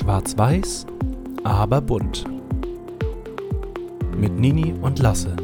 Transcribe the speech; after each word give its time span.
Schwarz-Weiß, 0.00 0.86
aber 1.44 1.82
bunt. 1.82 2.24
Mit 4.16 4.32
Nini 4.32 4.72
und 4.80 4.98
Lasse. 4.98 5.36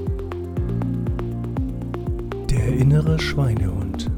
Der 2.49 2.69
innere 2.69 3.19
Schweinehund. 3.19 4.11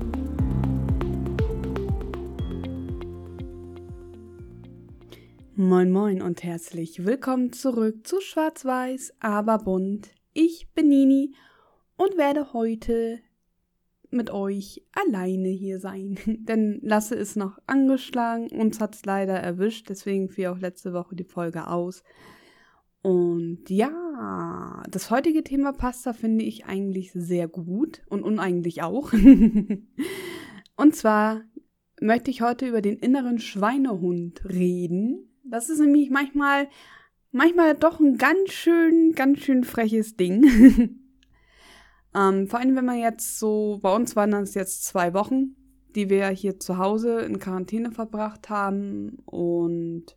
Moin 5.57 5.91
moin 5.91 6.23
und 6.23 6.45
herzlich 6.45 7.05
willkommen 7.05 7.53
zurück 7.53 8.07
zu 8.07 8.21
Schwarz-Weiß, 8.21 9.15
aber 9.19 9.59
bunt. 9.59 10.11
Ich 10.35 10.69
bin 10.73 10.87
Nini 10.87 11.35
und 11.97 12.17
werde 12.17 12.53
heute 12.53 13.19
mit 14.11 14.31
euch 14.31 14.85
alleine 14.93 15.49
hier 15.49 15.81
sein. 15.81 16.19
Denn 16.27 16.81
Lasse 16.83 17.15
ist 17.15 17.37
noch 17.37 17.59
angeschlagen, 17.67 18.49
uns 18.49 18.81
hat 18.81 18.95
es 18.95 19.05
leider 19.05 19.35
erwischt, 19.35 19.89
deswegen 19.89 20.29
fiel 20.29 20.49
auch 20.49 20.59
letzte 20.59 20.93
Woche 20.93 21.15
die 21.15 21.25
Folge 21.25 21.67
aus. 21.69 22.03
Und 23.03 23.71
ja, 23.71 24.83
das 24.91 25.11
heutige 25.11 25.45
Thema 25.45 25.73
Pasta 25.73 26.13
finde 26.13 26.45
ich 26.45 26.67
eigentlich 26.67 27.13
sehr 27.13 27.49
gut 27.49 28.03
und 28.09 28.23
uneigentlich 28.23 28.83
auch. 28.83 29.13
und 30.77 30.97
zwar 30.97 31.43
möchte 32.01 32.31
ich 32.31 32.43
heute 32.43 32.67
über 32.67 32.83
den 32.83 32.99
inneren 32.99 33.39
Schweinehund 33.39 34.45
reden. 34.45 35.29
Das 35.45 35.71
ist 35.71 35.81
nämlich 35.81 36.11
manchmal, 36.11 36.69
manchmal 37.31 37.75
doch 37.75 38.01
ein 38.01 38.19
ganz 38.19 38.51
schön, 38.51 39.13
ganz 39.13 39.41
schön 39.41 39.65
freches 39.65 40.17
Ding. 40.17 40.99
Ähm, 42.15 42.49
vor 42.49 42.61
allem, 42.61 42.77
wenn 42.77 42.85
man 42.85 42.99
jetzt 42.99 43.39
so, 43.39 43.79
bei 43.83 43.95
uns 43.95 44.17
waren 44.17 44.31
das 44.31 44.55
jetzt 44.55 44.85
zwei 44.85 45.15
Wochen, 45.15 45.57
die 45.95 46.11
wir 46.11 46.29
hier 46.29 46.59
zu 46.59 46.79
Hause 46.79 47.21
in 47.21 47.39
Quarantäne 47.39 47.93
verbracht 47.93 48.51
haben 48.51 49.19
und 49.25 50.17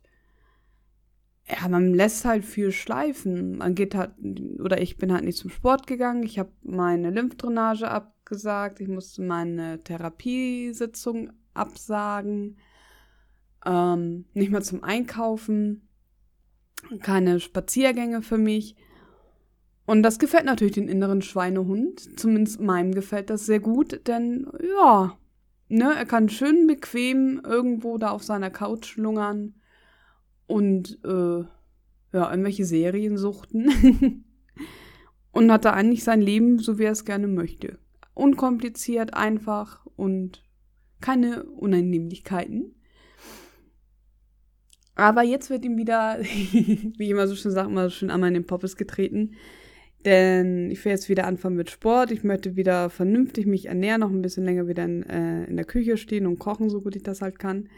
ja, 1.48 1.68
man 1.68 1.92
lässt 1.92 2.24
halt 2.24 2.44
viel 2.44 2.72
schleifen. 2.72 3.58
Man 3.58 3.74
geht 3.74 3.94
halt, 3.94 4.12
oder 4.60 4.80
ich 4.80 4.96
bin 4.96 5.12
halt 5.12 5.24
nicht 5.24 5.38
zum 5.38 5.50
Sport 5.50 5.86
gegangen. 5.86 6.22
Ich 6.22 6.38
habe 6.38 6.52
meine 6.62 7.10
Lymphdrainage 7.10 7.90
abgesagt. 7.90 8.80
Ich 8.80 8.88
musste 8.88 9.22
meine 9.22 9.82
Therapiesitzung 9.82 11.32
absagen. 11.52 12.58
Ähm, 13.66 14.26
nicht 14.34 14.50
mehr 14.50 14.62
zum 14.62 14.84
Einkaufen. 14.84 15.88
Keine 17.00 17.40
Spaziergänge 17.40 18.22
für 18.22 18.38
mich. 18.38 18.76
Und 19.84 20.02
das 20.02 20.18
gefällt 20.18 20.44
natürlich 20.44 20.74
den 20.74 20.88
inneren 20.88 21.22
Schweinehund. 21.22 22.18
Zumindest 22.18 22.60
meinem 22.60 22.92
gefällt 22.92 23.30
das 23.30 23.46
sehr 23.46 23.60
gut, 23.60 24.06
denn 24.06 24.46
ja, 24.76 25.18
ne, 25.68 25.92
er 25.96 26.06
kann 26.06 26.28
schön 26.28 26.66
bequem 26.66 27.40
irgendwo 27.44 27.98
da 27.98 28.10
auf 28.10 28.22
seiner 28.22 28.50
Couch 28.50 28.96
lungern 28.96 29.54
und 30.46 30.98
äh, 31.04 31.44
ja, 32.12 32.30
irgendwelche 32.30 32.64
Serien 32.64 33.16
suchten. 33.16 34.24
und 35.32 35.50
hat 35.50 35.64
da 35.64 35.72
eigentlich 35.72 36.04
sein 36.04 36.20
Leben, 36.20 36.58
so 36.58 36.78
wie 36.78 36.84
er 36.84 36.92
es 36.92 37.04
gerne 37.04 37.26
möchte. 37.26 37.78
Unkompliziert, 38.14 39.14
einfach 39.14 39.84
und 39.96 40.44
keine 41.00 41.44
Unannehmlichkeiten. 41.44 42.74
Aber 44.94 45.22
jetzt 45.22 45.48
wird 45.48 45.64
ihm 45.64 45.78
wieder, 45.78 46.18
wie 46.22 47.04
ich 47.04 47.10
immer 47.10 47.26
so 47.26 47.34
schön 47.34 47.50
sage, 47.50 47.70
immer 47.70 47.84
so 47.84 47.96
schön 47.96 48.10
einmal 48.10 48.28
in 48.28 48.34
den 48.34 48.46
Poppes 48.46 48.76
getreten. 48.76 49.32
Denn 50.04 50.70
ich 50.70 50.84
will 50.84 50.92
jetzt 50.92 51.08
wieder 51.08 51.26
anfangen 51.26 51.56
mit 51.56 51.70
Sport. 51.70 52.10
Ich 52.10 52.24
möchte 52.24 52.56
wieder 52.56 52.90
vernünftig 52.90 53.46
mich 53.46 53.66
ernähren, 53.66 54.00
noch 54.00 54.10
ein 54.10 54.22
bisschen 54.22 54.44
länger 54.44 54.66
wieder 54.66 54.84
in, 54.84 55.02
äh, 55.04 55.44
in 55.44 55.56
der 55.56 55.64
Küche 55.64 55.96
stehen 55.96 56.26
und 56.26 56.38
kochen, 56.38 56.70
so 56.70 56.80
gut 56.80 56.96
ich 56.96 57.02
das 57.02 57.22
halt 57.22 57.38
kann. 57.38 57.68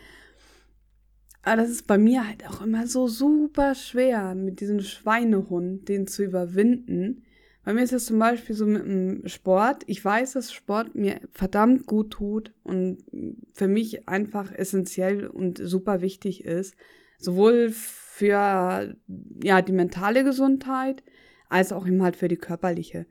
Aber 1.43 1.57
das 1.57 1.71
ist 1.71 1.87
bei 1.87 1.99
mir 1.99 2.27
halt 2.27 2.49
auch 2.49 2.63
immer 2.63 2.87
so 2.87 3.07
super 3.07 3.75
schwer, 3.75 4.35
mit 4.35 4.61
diesem 4.61 4.81
Schweinehund, 4.81 5.89
den 5.89 6.07
zu 6.07 6.25
überwinden. 6.25 7.25
Bei 7.65 7.73
mir 7.73 7.83
ist 7.83 7.93
das 7.93 8.07
zum 8.07 8.19
Beispiel 8.19 8.55
so 8.55 8.67
mit 8.67 8.85
dem 8.85 9.27
Sport. 9.27 9.85
Ich 9.87 10.03
weiß, 10.03 10.33
dass 10.33 10.53
Sport 10.53 10.95
mir 10.95 11.21
verdammt 11.33 11.87
gut 11.87 12.11
tut 12.11 12.53
und 12.63 13.05
für 13.53 13.69
mich 13.69 14.09
einfach 14.09 14.53
essentiell 14.53 15.27
und 15.27 15.59
super 15.63 16.01
wichtig 16.01 16.45
ist. 16.45 16.77
Sowohl 17.19 17.71
für 17.71 18.97
ja, 19.43 19.63
die 19.63 19.73
mentale 19.73 20.25
Gesundheit, 20.25 21.03
als 21.49 21.73
auch 21.73 21.87
eben 21.87 22.03
halt 22.03 22.17
für 22.17 22.29
die 22.29 22.37
körperliche. 22.37 23.07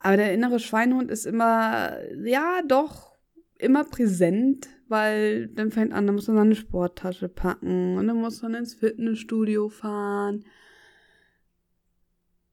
Aber 0.00 0.16
der 0.16 0.32
innere 0.32 0.60
Schweinhund 0.60 1.10
ist 1.10 1.26
immer, 1.26 1.98
ja, 2.24 2.60
doch, 2.66 3.16
immer 3.58 3.84
präsent, 3.84 4.68
weil 4.88 5.48
dann 5.48 5.70
fängt 5.70 5.92
an, 5.92 6.06
dann 6.06 6.14
muss 6.14 6.28
man 6.28 6.36
seine 6.36 6.54
Sporttasche 6.54 7.28
packen 7.28 7.96
und 7.96 8.06
dann 8.06 8.20
muss 8.20 8.40
man 8.42 8.54
ins 8.54 8.74
Fitnessstudio 8.74 9.68
fahren. 9.68 10.44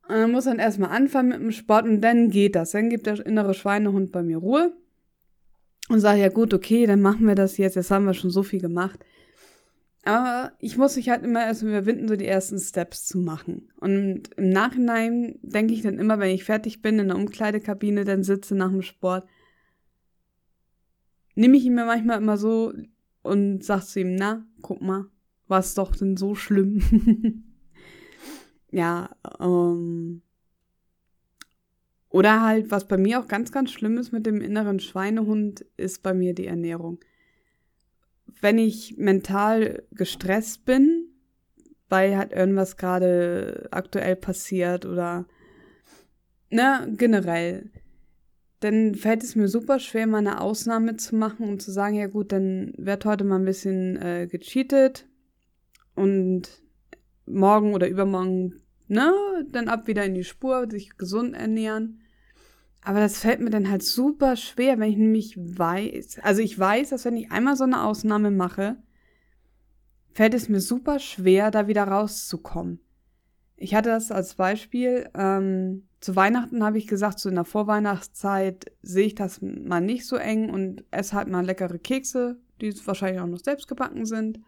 Und 0.07 0.15
dann 0.15 0.31
muss 0.31 0.45
man 0.45 0.59
erstmal 0.59 0.91
anfangen 0.91 1.29
mit 1.29 1.39
dem 1.39 1.51
Sport 1.51 1.85
und 1.85 2.01
dann 2.01 2.29
geht 2.29 2.55
das. 2.55 2.71
Dann 2.71 2.89
gibt 2.89 3.07
der 3.07 3.25
innere 3.25 3.53
Schweinehund 3.53 4.11
bei 4.11 4.21
mir 4.21 4.37
Ruhe 4.37 4.73
und 5.89 5.99
sagt, 5.99 6.19
ja 6.19 6.29
gut, 6.29 6.53
okay, 6.53 6.85
dann 6.85 7.01
machen 7.01 7.27
wir 7.27 7.35
das 7.35 7.57
jetzt. 7.57 7.75
Jetzt 7.75 7.91
haben 7.91 8.05
wir 8.05 8.13
schon 8.13 8.29
so 8.29 8.43
viel 8.43 8.61
gemacht. 8.61 8.99
Aber 10.05 10.51
ich 10.59 10.77
muss 10.77 10.95
mich 10.95 11.09
halt 11.09 11.23
immer 11.23 11.43
erst 11.43 11.63
überwinden, 11.63 12.07
so 12.07 12.15
die 12.15 12.27
ersten 12.27 12.59
Steps 12.59 13.05
zu 13.05 13.17
machen. 13.17 13.71
Und 13.77 14.29
im 14.37 14.49
Nachhinein 14.51 15.39
denke 15.41 15.73
ich 15.73 15.81
dann 15.81 15.97
immer, 15.97 16.19
wenn 16.19 16.29
ich 16.29 16.43
fertig 16.43 16.83
bin 16.83 16.99
in 16.99 17.07
der 17.07 17.17
Umkleidekabine, 17.17 18.05
dann 18.05 18.23
sitze 18.23 18.53
nach 18.53 18.69
dem 18.69 18.83
Sport, 18.83 19.27
nehme 21.33 21.57
ich 21.57 21.65
ihn 21.65 21.73
mir 21.73 21.85
manchmal 21.85 22.19
immer 22.19 22.37
so 22.37 22.71
und 23.23 23.63
sag 23.63 23.81
zu 23.81 23.99
ihm, 23.99 24.13
na, 24.13 24.45
guck 24.61 24.79
mal, 24.79 25.05
war 25.47 25.59
es 25.59 25.73
doch 25.73 25.95
denn 25.95 26.17
so 26.17 26.35
schlimm? 26.35 27.43
ja, 28.71 29.09
ähm. 29.39 30.21
Oder 32.09 32.43
halt, 32.43 32.69
was 32.69 32.87
bei 32.87 32.97
mir 32.97 33.19
auch 33.19 33.27
ganz, 33.27 33.51
ganz 33.51 33.71
schlimm 33.71 33.97
ist 33.97 34.11
mit 34.11 34.27
dem 34.27 34.39
inneren 34.39 34.79
Schweinehund, 34.79 35.61
ist 35.77 36.03
bei 36.03 36.13
mir 36.13 36.35
die 36.35 36.45
Ernährung 36.45 36.99
wenn 38.41 38.57
ich 38.57 38.95
mental 38.97 39.83
gestresst 39.91 40.65
bin, 40.65 41.09
weil 41.89 42.17
halt 42.17 42.31
irgendwas 42.31 42.77
gerade 42.77 43.67
aktuell 43.71 44.15
passiert 44.15 44.85
oder 44.85 45.25
ne, 46.49 46.91
generell, 46.97 47.71
dann 48.59 48.95
fällt 48.95 49.23
es 49.23 49.35
mir 49.35 49.47
super 49.47 49.79
schwer, 49.79 50.07
mal 50.07 50.19
eine 50.19 50.41
Ausnahme 50.41 50.95
zu 50.95 51.15
machen 51.15 51.47
und 51.47 51.61
zu 51.61 51.71
sagen, 51.71 51.95
ja 51.95 52.07
gut, 52.07 52.31
dann 52.31 52.73
wird 52.77 53.05
heute 53.05 53.23
mal 53.23 53.37
ein 53.37 53.45
bisschen 53.45 53.97
äh, 54.01 54.27
gecheatet 54.27 55.07
und 55.93 56.43
morgen 57.25 57.73
oder 57.73 57.87
übermorgen, 57.87 58.61
ne, 58.87 59.13
dann 59.51 59.67
ab 59.67 59.87
wieder 59.87 60.05
in 60.05 60.13
die 60.13 60.23
Spur, 60.23 60.67
sich 60.69 60.97
gesund 60.97 61.35
ernähren. 61.35 62.01
Aber 62.85 62.99
das 62.99 63.17
fällt 63.17 63.39
mir 63.41 63.49
dann 63.49 63.71
halt 63.71 63.81
super 63.81 64.35
schwer, 64.35 64.77
wenn 64.77 64.91
ich 64.91 64.97
nämlich 64.97 65.35
weiß, 65.37 66.19
also 66.21 66.41
ich 66.43 66.57
weiß, 66.57 66.91
dass 66.91 67.03
wenn 67.03 67.17
ich 67.17 67.31
einmal 67.31 67.55
so 67.55 67.63
eine 67.63 67.83
Ausnahme 67.83 68.29
mache, 68.29 68.77
fällt 70.13 70.35
es 70.35 70.49
mir 70.49 70.59
super 70.59 70.99
schwer, 70.99 71.49
da 71.49 71.67
wieder 71.67 71.85
rauszukommen. 71.85 72.79
Ich 73.55 73.73
hatte 73.73 73.89
das 73.89 74.11
als 74.11 74.35
Beispiel, 74.35 75.09
ähm, 75.15 75.87
zu 75.99 76.15
Weihnachten 76.15 76.63
habe 76.63 76.77
ich 76.77 76.85
gesagt, 76.85 77.17
so 77.17 77.27
in 77.27 77.35
der 77.35 77.43
Vorweihnachtszeit 77.43 78.71
sehe 78.83 79.07
ich 79.07 79.15
das 79.15 79.41
mal 79.41 79.81
nicht 79.81 80.05
so 80.05 80.17
eng 80.17 80.51
und 80.51 80.83
esse 80.91 81.15
halt 81.15 81.27
mal 81.27 81.43
leckere 81.43 81.79
Kekse, 81.79 82.37
die 82.61 82.71
wahrscheinlich 82.85 83.19
auch 83.19 83.25
noch 83.25 83.39
selbst 83.39 83.67
gebacken 83.67 84.05
sind. 84.05 84.39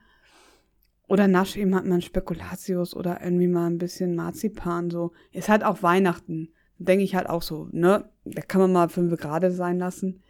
Oder 1.07 1.27
nasch 1.27 1.57
eben 1.57 1.73
halt 1.73 1.85
mal 1.85 1.95
ein 1.95 2.01
Spekulatius 2.03 2.95
oder 2.95 3.19
irgendwie 3.23 3.47
mal 3.47 3.67
ein 3.67 3.79
bisschen 3.79 4.15
Marzipan, 4.15 4.91
so. 4.91 5.13
Ist 5.31 5.49
halt 5.49 5.63
auch 5.63 5.81
Weihnachten 5.81 6.49
denke 6.79 7.03
ich 7.03 7.15
halt 7.15 7.29
auch 7.29 7.41
so, 7.41 7.67
ne, 7.71 8.09
da 8.25 8.41
kann 8.41 8.61
man 8.61 8.71
mal 8.71 8.89
fünf 8.89 9.15
Grad 9.17 9.43
sein 9.51 9.79
lassen. 9.79 10.21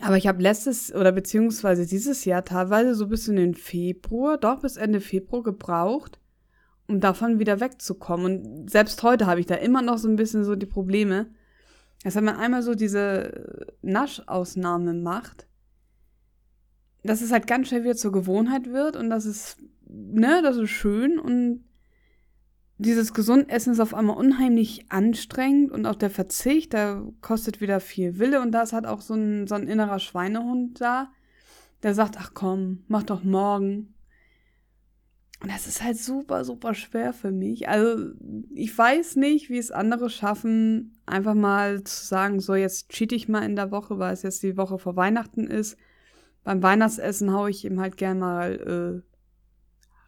Aber 0.00 0.16
ich 0.16 0.26
habe 0.26 0.42
letztes 0.42 0.94
oder 0.94 1.12
beziehungsweise 1.12 1.86
dieses 1.86 2.24
Jahr 2.24 2.44
teilweise 2.44 2.94
so 2.94 3.06
bis 3.06 3.28
in 3.28 3.36
den 3.36 3.54
Februar, 3.54 4.38
doch 4.38 4.60
bis 4.60 4.76
Ende 4.76 5.00
Februar 5.00 5.42
gebraucht, 5.42 6.18
um 6.88 7.00
davon 7.00 7.38
wieder 7.38 7.60
wegzukommen. 7.60 8.26
Und 8.26 8.70
selbst 8.70 9.02
heute 9.02 9.26
habe 9.26 9.40
ich 9.40 9.46
da 9.46 9.56
immer 9.56 9.82
noch 9.82 9.98
so 9.98 10.08
ein 10.08 10.16
bisschen 10.16 10.44
so 10.44 10.56
die 10.56 10.66
Probleme. 10.66 11.26
Dass 12.02 12.16
wenn 12.16 12.24
man 12.24 12.36
einmal 12.36 12.62
so 12.62 12.74
diese 12.74 13.66
Naschausnahme 13.82 14.94
macht, 14.94 15.46
dass 17.04 17.20
es 17.20 17.32
halt 17.32 17.46
ganz 17.46 17.68
schnell 17.68 17.84
wieder 17.84 17.96
zur 17.96 18.12
Gewohnheit 18.12 18.72
wird 18.72 18.96
und 18.96 19.10
das 19.10 19.26
ist, 19.26 19.58
ne, 19.88 20.40
das 20.42 20.56
ist 20.56 20.70
schön 20.70 21.18
und 21.18 21.64
dieses 22.82 23.14
Gesundessen 23.14 23.72
ist 23.72 23.80
auf 23.80 23.94
einmal 23.94 24.16
unheimlich 24.16 24.86
anstrengend 24.90 25.70
und 25.70 25.86
auch 25.86 25.94
der 25.94 26.10
Verzicht, 26.10 26.74
da 26.74 27.02
kostet 27.20 27.60
wieder 27.60 27.80
viel 27.80 28.18
Wille 28.18 28.40
und 28.40 28.52
da 28.52 28.62
ist 28.62 28.72
halt 28.72 28.86
auch 28.86 29.00
so 29.00 29.14
ein, 29.14 29.46
so 29.46 29.54
ein 29.54 29.68
innerer 29.68 29.98
Schweinehund 29.98 30.80
da, 30.80 31.10
der 31.82 31.94
sagt, 31.94 32.16
ach 32.18 32.32
komm, 32.34 32.84
mach 32.88 33.02
doch 33.02 33.24
morgen. 33.24 33.94
Und 35.42 35.50
das 35.50 35.66
ist 35.66 35.82
halt 35.82 35.96
super, 35.96 36.44
super 36.44 36.74
schwer 36.74 37.12
für 37.12 37.32
mich. 37.32 37.68
Also 37.68 38.12
ich 38.54 38.76
weiß 38.76 39.16
nicht, 39.16 39.50
wie 39.50 39.58
es 39.58 39.72
andere 39.72 40.08
schaffen, 40.08 40.96
einfach 41.04 41.34
mal 41.34 41.82
zu 41.82 42.06
sagen, 42.06 42.38
so 42.38 42.54
jetzt 42.54 42.90
cheat 42.90 43.12
ich 43.12 43.28
mal 43.28 43.42
in 43.44 43.56
der 43.56 43.72
Woche, 43.72 43.98
weil 43.98 44.12
es 44.12 44.22
jetzt 44.22 44.42
die 44.44 44.56
Woche 44.56 44.78
vor 44.78 44.94
Weihnachten 44.94 45.48
ist. 45.48 45.76
Beim 46.44 46.62
Weihnachtsessen 46.62 47.32
haue 47.32 47.50
ich 47.50 47.64
ihm 47.64 47.80
halt 47.80 47.96
gern 47.96 48.20
mal 48.20 49.02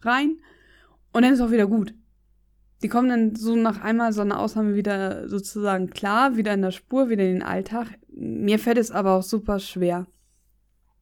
rein 0.01 0.37
und 1.11 1.23
dann 1.23 1.33
ist 1.33 1.41
auch 1.41 1.51
wieder 1.51 1.67
gut. 1.67 1.93
Die 2.85 2.89
kommen 2.89 3.09
dann 3.09 3.35
so 3.35 3.55
nach 3.55 3.81
einmal 3.81 4.13
so 4.13 4.21
einer 4.21 4.39
Ausnahme 4.39 4.75
wieder 4.75 5.27
sozusagen 5.27 5.89
klar, 5.89 6.37
wieder 6.37 6.53
in 6.53 6.61
der 6.61 6.69
Spur, 6.69 7.09
wieder 7.09 7.23
in 7.23 7.33
den 7.33 7.41
Alltag. 7.41 7.87
Mir 8.11 8.59
fällt 8.59 8.77
es 8.77 8.91
aber 8.91 9.13
auch 9.13 9.23
super 9.23 9.57
schwer. 9.57 10.05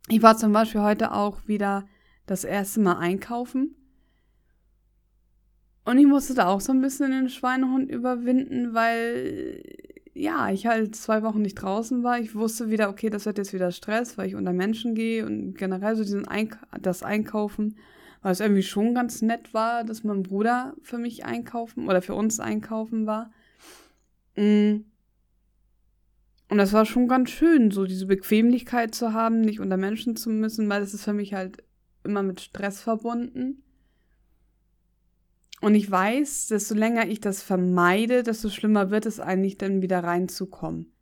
Ich 0.08 0.24
war 0.24 0.38
zum 0.38 0.54
Beispiel 0.54 0.80
heute 0.80 1.12
auch 1.12 1.46
wieder 1.46 1.84
das 2.26 2.46
erste 2.46 2.80
Mal 2.80 3.00
einkaufen. 3.00 3.76
Und 5.84 5.98
ich 5.98 6.08
musste 6.08 6.36
da 6.36 6.48
auch 6.48 6.62
so 6.62 6.72
ein 6.72 6.80
bisschen 6.80 7.12
den 7.12 7.28
Schweinehund 7.28 7.92
überwinden, 7.92 8.74
weil 8.74 9.62
ja, 10.14 10.52
ich 10.52 10.66
halt 10.66 10.96
zwei 10.96 11.22
Wochen 11.22 11.42
nicht 11.42 11.56
draußen 11.56 12.02
war. 12.02 12.18
Ich 12.18 12.34
wusste 12.34 12.70
wieder, 12.70 12.88
okay, 12.88 13.10
das 13.10 13.26
wird 13.26 13.38
jetzt 13.38 13.52
wieder 13.52 13.72
Stress, 13.72 14.18
weil 14.18 14.28
ich 14.30 14.36
unter 14.36 14.54
Menschen 14.54 14.96
gehe 14.96 15.26
und 15.26 15.58
generell 15.58 15.98
so 15.98 16.04
diesen 16.04 16.30
Eink 16.30 16.58
das 16.82 17.04
Einkaufen, 17.04 17.76
es 18.32 18.40
irgendwie 18.40 18.64
schon 18.64 18.96
ganz 18.96 19.22
nett 19.22 19.54
war, 19.54 19.84
dass 19.84 20.04
mein 20.04 20.24
Bruder 20.24 20.76
für 20.82 20.98
mich 20.98 21.26
einkaufen 21.26 21.88
oder 21.88 22.02
für 22.02 22.16
uns 22.16 22.40
einkaufen 22.40 23.06
war. 23.06 23.32
Mm. 24.36 24.86
Und 26.50 26.58
das 26.58 26.72
war 26.72 26.86
schon 26.86 27.08
ganz 27.08 27.32
schön, 27.32 27.72
so 27.72 27.86
diese 27.86 28.06
Bequemlichkeit 28.06 28.96
zu 28.96 29.14
haben, 29.14 29.42
nicht 29.42 29.60
unter 29.60 29.78
Menschen 29.78 30.16
zu 30.16 30.30
müssen, 30.30 30.70
weil 30.70 30.82
das 30.82 30.94
ist 30.94 31.04
für 31.04 31.14
mich 31.14 31.34
halt 31.34 31.64
immer 32.04 32.24
mit 32.24 32.42
Stress 32.42 32.80
verbunden. 32.80 33.64
Und 35.62 35.76
ich 35.76 35.90
weiß, 35.90 36.48
desto 36.48 36.76
länger 36.76 37.08
ich 37.08 37.22
das 37.22 37.42
vermeide, 37.42 38.24
desto 38.24 38.50
schlimmer 38.50 38.92
wird 38.92 39.06
es 39.06 39.20
eigentlich 39.20 39.58
dann 39.58 39.82
wieder 39.82 40.04
reinzukommen. 40.04 40.94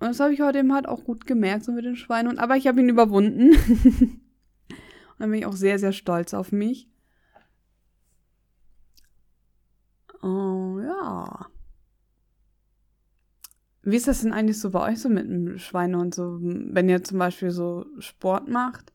Und 0.00 0.08
das 0.08 0.20
habe 0.20 0.32
ich 0.32 0.40
heute 0.40 0.58
eben 0.60 0.72
halt 0.72 0.88
auch 0.88 1.04
gut 1.04 1.26
gemerkt, 1.26 1.64
so 1.64 1.72
mit 1.72 1.84
den 1.84 1.96
Schweinen. 1.96 2.38
Aber 2.38 2.56
ich 2.56 2.66
habe 2.66 2.80
ihn 2.80 2.88
überwunden. 2.88 3.52
und 5.20 5.24
dann 5.24 5.32
bin 5.32 5.40
ich 5.40 5.46
auch 5.46 5.52
sehr, 5.52 5.78
sehr 5.78 5.92
stolz 5.92 6.32
auf 6.32 6.50
mich. 6.50 6.88
Oh, 10.22 10.80
ja. 10.80 11.46
Wie 13.82 13.96
ist 13.96 14.08
das 14.08 14.22
denn 14.22 14.32
eigentlich 14.32 14.58
so 14.58 14.70
bei 14.70 14.90
euch 14.90 14.98
so 14.98 15.10
mit 15.10 15.28
dem 15.28 15.58
Schweinehund? 15.58 16.14
So, 16.14 16.38
wenn 16.40 16.88
ihr 16.88 17.04
zum 17.04 17.18
Beispiel 17.18 17.50
so 17.50 17.84
Sport 17.98 18.48
macht? 18.48 18.94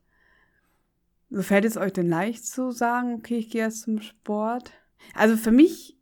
So 1.30 1.42
fällt 1.42 1.64
es 1.64 1.76
euch 1.76 1.92
denn 1.92 2.08
leicht 2.08 2.44
zu 2.44 2.72
sagen, 2.72 3.14
okay, 3.14 3.36
ich 3.36 3.50
gehe 3.50 3.62
jetzt 3.62 3.82
zum 3.82 4.00
Sport? 4.00 4.72
Also 5.14 5.36
für 5.36 5.52
mich 5.52 5.96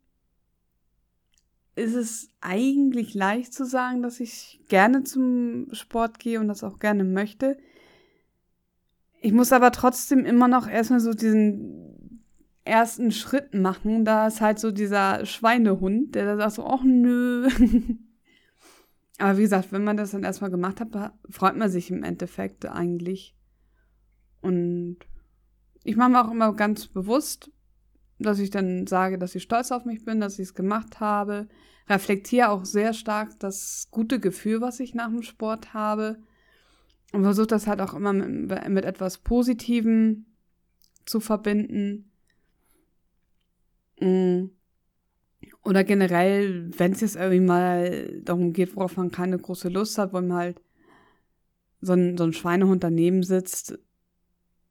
ist 1.75 1.93
es 1.93 2.29
eigentlich 2.41 3.13
leicht 3.13 3.53
zu 3.53 3.63
sagen, 3.63 4.01
dass 4.01 4.19
ich 4.19 4.59
gerne 4.69 5.03
zum 5.03 5.67
Sport 5.71 6.17
gehe 6.17 6.39
und 6.39 6.47
das 6.47 6.63
auch 6.63 6.79
gerne 6.79 7.03
möchte. 7.03 7.59
Ich 9.25 9.33
muss 9.33 9.51
aber 9.51 9.71
trotzdem 9.71 10.23
immer 10.23 10.47
noch 10.47 10.67
erstmal 10.67 10.99
so 10.99 11.11
diesen 11.11 12.21
ersten 12.63 13.11
Schritt 13.11 13.55
machen. 13.55 14.05
Da 14.05 14.27
ist 14.27 14.39
halt 14.39 14.59
so 14.59 14.69
dieser 14.69 15.25
Schweinehund, 15.25 16.13
der 16.13 16.25
da 16.25 16.37
sagt 16.37 16.51
so, 16.57 16.67
ach 16.67 16.83
nö. 16.83 17.49
aber 19.17 19.37
wie 19.39 19.41
gesagt, 19.41 19.71
wenn 19.71 19.83
man 19.83 19.97
das 19.97 20.11
dann 20.11 20.23
erstmal 20.23 20.51
gemacht 20.51 20.79
hat, 20.79 21.13
freut 21.27 21.57
man 21.57 21.71
sich 21.71 21.89
im 21.89 22.03
Endeffekt 22.03 22.67
eigentlich. 22.67 23.35
Und 24.43 24.97
ich 25.83 25.95
mache 25.95 26.11
mir 26.11 26.23
auch 26.23 26.31
immer 26.31 26.53
ganz 26.53 26.85
bewusst, 26.85 27.49
dass 28.19 28.37
ich 28.37 28.51
dann 28.51 28.85
sage, 28.85 29.17
dass 29.17 29.33
ich 29.33 29.41
stolz 29.41 29.71
auf 29.71 29.85
mich 29.85 30.05
bin, 30.05 30.19
dass 30.19 30.37
ich 30.37 30.49
es 30.49 30.53
gemacht 30.53 30.99
habe. 30.99 31.47
Reflektiere 31.89 32.49
auch 32.49 32.63
sehr 32.63 32.93
stark 32.93 33.39
das 33.39 33.87
gute 33.89 34.19
Gefühl, 34.19 34.61
was 34.61 34.79
ich 34.79 34.93
nach 34.93 35.09
dem 35.09 35.23
Sport 35.23 35.73
habe. 35.73 36.19
Und 37.15 37.23
versuche 37.23 37.47
das 37.47 37.65
halt 37.65 37.79
auch 37.79 37.93
immer 37.93 38.11
mit, 38.11 38.67
mit 38.67 38.83
etwas 38.83 39.19
Positivem 39.19 40.25
zu 41.05 41.21
verbinden. 41.21 42.11
Mm. 44.01 44.47
Oder 45.63 45.85
generell, 45.85 46.69
wenn 46.77 46.91
es 46.91 46.99
jetzt 46.99 47.15
irgendwie 47.15 47.39
mal 47.39 48.21
darum 48.21 48.51
geht, 48.51 48.75
worauf 48.75 48.97
man 48.97 49.11
keine 49.11 49.37
große 49.37 49.69
Lust 49.69 49.97
hat, 49.97 50.11
wo 50.11 50.19
man 50.19 50.33
halt 50.33 50.61
so 51.79 51.93
ein, 51.93 52.17
so 52.17 52.25
ein 52.25 52.33
Schweinehund 52.33 52.83
daneben 52.83 53.23
sitzt, 53.23 53.79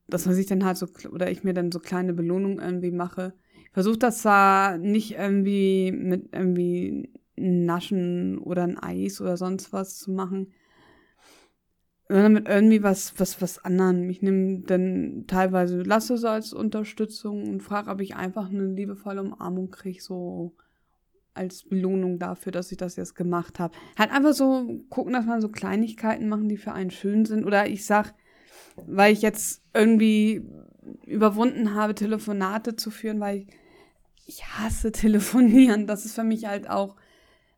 dass 0.06 0.26
man 0.26 0.34
sich 0.34 0.46
dann 0.46 0.66
halt 0.66 0.76
so, 0.76 0.86
oder 1.10 1.30
ich 1.30 1.44
mir 1.44 1.54
dann 1.54 1.72
so 1.72 1.80
kleine 1.80 2.12
Belohnungen 2.12 2.58
irgendwie 2.58 2.90
mache. 2.90 3.32
Versuche 3.72 3.98
das 3.98 4.18
zwar 4.18 4.76
nicht 4.76 5.12
irgendwie 5.12 5.92
mit 5.92 6.28
irgendwie 6.32 7.10
Naschen 7.36 8.36
oder 8.36 8.64
ein 8.64 8.78
Eis 8.78 9.22
oder 9.22 9.38
sonst 9.38 9.72
was 9.72 9.98
zu 9.98 10.12
machen, 10.12 10.52
sondern 12.08 12.32
mit 12.34 12.48
irgendwie 12.48 12.82
was, 12.82 13.18
was, 13.18 13.40
was 13.40 13.64
anderen. 13.64 14.08
Ich 14.10 14.20
nehme 14.20 14.60
dann 14.60 15.24
teilweise 15.26 15.82
Lasse 15.82 16.18
so 16.18 16.28
als 16.28 16.52
Unterstützung 16.52 17.48
und 17.48 17.62
frage, 17.62 17.90
ob 17.90 18.00
ich 18.00 18.16
einfach 18.16 18.50
eine 18.50 18.66
liebevolle 18.66 19.22
Umarmung 19.22 19.70
kriege, 19.70 20.02
so 20.02 20.54
als 21.32 21.64
Belohnung 21.64 22.18
dafür, 22.18 22.52
dass 22.52 22.70
ich 22.70 22.78
das 22.78 22.96
jetzt 22.96 23.16
gemacht 23.16 23.58
habe. 23.58 23.74
Halt 23.98 24.12
einfach 24.12 24.34
so 24.34 24.80
gucken, 24.88 25.12
dass 25.12 25.26
man 25.26 25.40
so 25.40 25.48
Kleinigkeiten 25.48 26.28
machen, 26.28 26.48
die 26.48 26.56
für 26.56 26.72
einen 26.72 26.90
schön 26.90 27.24
sind. 27.24 27.44
Oder 27.44 27.66
ich 27.66 27.84
sag, 27.84 28.14
weil 28.86 29.12
ich 29.12 29.22
jetzt 29.22 29.62
irgendwie 29.72 30.46
überwunden 31.06 31.74
habe, 31.74 31.94
Telefonate 31.94 32.76
zu 32.76 32.90
führen, 32.90 33.18
weil 33.18 33.38
ich, 33.38 33.46
ich 34.26 34.44
hasse 34.44 34.92
Telefonieren. 34.92 35.86
Das 35.86 36.04
ist 36.04 36.14
für 36.14 36.24
mich 36.24 36.46
halt 36.46 36.70
auch 36.70 36.96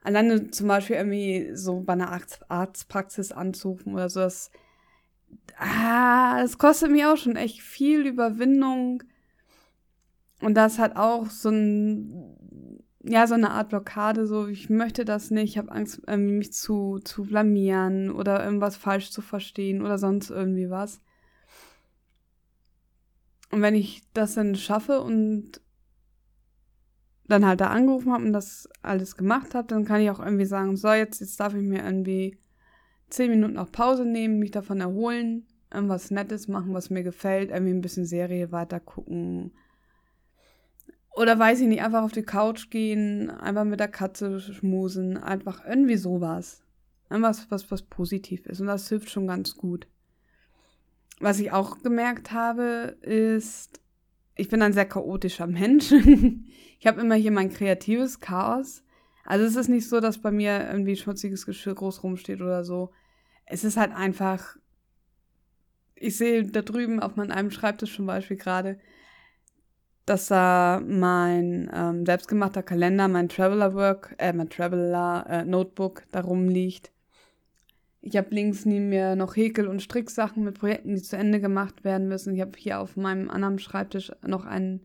alleine 0.06 0.50
zum 0.50 0.68
Beispiel 0.68 0.96
irgendwie 0.96 1.50
so 1.54 1.80
bei 1.80 1.94
einer 1.94 2.16
Arztpraxis 2.48 3.32
anzurufen 3.32 3.92
oder 3.92 4.08
so. 4.08 4.20
Das, 4.20 4.52
ah, 5.58 6.40
das 6.40 6.58
kostet 6.58 6.92
mir 6.92 7.12
auch 7.12 7.16
schon 7.16 7.34
echt 7.34 7.60
viel 7.60 8.06
Überwindung. 8.06 9.02
Und 10.40 10.54
das 10.54 10.78
hat 10.78 10.96
auch 10.96 11.28
so 11.28 11.48
ein, 11.48 12.78
ja, 13.02 13.26
so 13.26 13.34
eine 13.34 13.50
Art 13.50 13.70
Blockade, 13.70 14.28
so 14.28 14.46
ich 14.46 14.70
möchte 14.70 15.04
das 15.04 15.32
nicht, 15.32 15.50
ich 15.50 15.58
habe 15.58 15.72
Angst, 15.72 16.06
mich 16.06 16.52
zu, 16.52 17.00
zu 17.02 17.24
blamieren 17.24 18.12
oder 18.12 18.44
irgendwas 18.44 18.76
falsch 18.76 19.10
zu 19.10 19.22
verstehen 19.22 19.82
oder 19.82 19.98
sonst 19.98 20.30
irgendwie 20.30 20.70
was. 20.70 21.00
Und 23.50 23.60
wenn 23.60 23.74
ich 23.74 24.02
das 24.12 24.34
dann 24.34 24.54
schaffe 24.54 25.00
und 25.00 25.60
dann 27.28 27.46
halt 27.46 27.60
da 27.60 27.68
angerufen 27.68 28.12
habe 28.12 28.24
und 28.24 28.32
das 28.32 28.68
alles 28.82 29.16
gemacht 29.16 29.54
habe, 29.54 29.68
dann 29.68 29.84
kann 29.84 30.00
ich 30.00 30.10
auch 30.10 30.20
irgendwie 30.20 30.44
sagen, 30.44 30.76
so, 30.76 30.92
jetzt, 30.92 31.20
jetzt 31.20 31.38
darf 31.40 31.54
ich 31.54 31.62
mir 31.62 31.84
irgendwie 31.84 32.38
zehn 33.08 33.30
Minuten 33.30 33.58
auch 33.58 33.70
Pause 33.70 34.04
nehmen, 34.04 34.38
mich 34.38 34.50
davon 34.50 34.80
erholen, 34.80 35.46
irgendwas 35.72 36.10
Nettes 36.10 36.48
machen, 36.48 36.74
was 36.74 36.90
mir 36.90 37.02
gefällt, 37.02 37.50
irgendwie 37.50 37.72
ein 37.72 37.80
bisschen 37.80 38.06
Serie 38.06 38.52
weiter 38.52 38.80
gucken. 38.80 39.52
Oder 41.14 41.38
weiß 41.38 41.60
ich 41.60 41.68
nicht, 41.68 41.82
einfach 41.82 42.02
auf 42.02 42.12
die 42.12 42.22
Couch 42.22 42.70
gehen, 42.70 43.30
einfach 43.30 43.64
mit 43.64 43.80
der 43.80 43.88
Katze 43.88 44.38
schmusen, 44.38 45.16
einfach 45.16 45.64
irgendwie 45.64 45.96
sowas. 45.96 46.62
Irgendwas, 47.08 47.50
was, 47.50 47.70
was 47.70 47.82
positiv 47.82 48.46
ist. 48.46 48.60
Und 48.60 48.66
das 48.66 48.88
hilft 48.88 49.10
schon 49.10 49.26
ganz 49.26 49.56
gut 49.56 49.86
was 51.20 51.38
ich 51.38 51.52
auch 51.52 51.82
gemerkt 51.82 52.32
habe, 52.32 52.96
ist, 53.02 53.80
ich 54.36 54.48
bin 54.48 54.62
ein 54.62 54.72
sehr 54.72 54.86
chaotischer 54.86 55.46
Mensch. 55.48 55.92
ich 55.92 56.86
habe 56.86 57.00
immer 57.00 57.16
hier 57.16 57.32
mein 57.32 57.50
kreatives 57.50 58.20
Chaos. 58.20 58.84
Also 59.24 59.44
es 59.44 59.56
ist 59.56 59.68
nicht 59.68 59.88
so, 59.88 60.00
dass 60.00 60.18
bei 60.18 60.30
mir 60.30 60.68
irgendwie 60.70 60.94
schmutziges 60.94 61.46
Geschirr 61.46 61.74
groß 61.74 62.04
rumsteht 62.04 62.40
oder 62.40 62.62
so. 62.62 62.92
Es 63.44 63.64
ist 63.64 63.76
halt 63.76 63.92
einfach, 63.92 64.56
ich 65.96 66.16
sehe 66.16 66.44
da 66.44 66.62
drüben 66.62 67.00
auf 67.00 67.16
meinem 67.16 67.50
Schreibtisch 67.50 67.96
zum 67.96 68.06
Beispiel 68.06 68.36
gerade, 68.36 68.78
dass 70.04 70.28
da 70.28 70.80
mein 70.86 71.68
ähm, 71.74 72.06
selbstgemachter 72.06 72.62
Kalender, 72.62 73.08
mein 73.08 73.28
Traveler 73.28 73.74
Work, 73.74 74.14
äh, 74.18 74.32
mein 74.32 74.48
Traveler 74.48 75.26
äh, 75.28 75.44
Notebook 75.44 76.04
da 76.12 76.20
rumliegt. 76.20 76.92
Ich 78.00 78.16
habe 78.16 78.34
links 78.34 78.64
neben 78.64 78.88
mir 78.88 79.16
noch 79.16 79.34
Häkel- 79.34 79.68
und 79.68 79.82
Stricksachen 79.82 80.44
mit 80.44 80.58
Projekten, 80.58 80.94
die 80.94 81.02
zu 81.02 81.16
Ende 81.16 81.40
gemacht 81.40 81.84
werden 81.84 82.08
müssen. 82.08 82.34
Ich 82.34 82.40
habe 82.40 82.52
hier 82.56 82.80
auf 82.80 82.96
meinem 82.96 83.30
anderen 83.30 83.58
Schreibtisch 83.58 84.12
noch 84.24 84.44
ein 84.44 84.80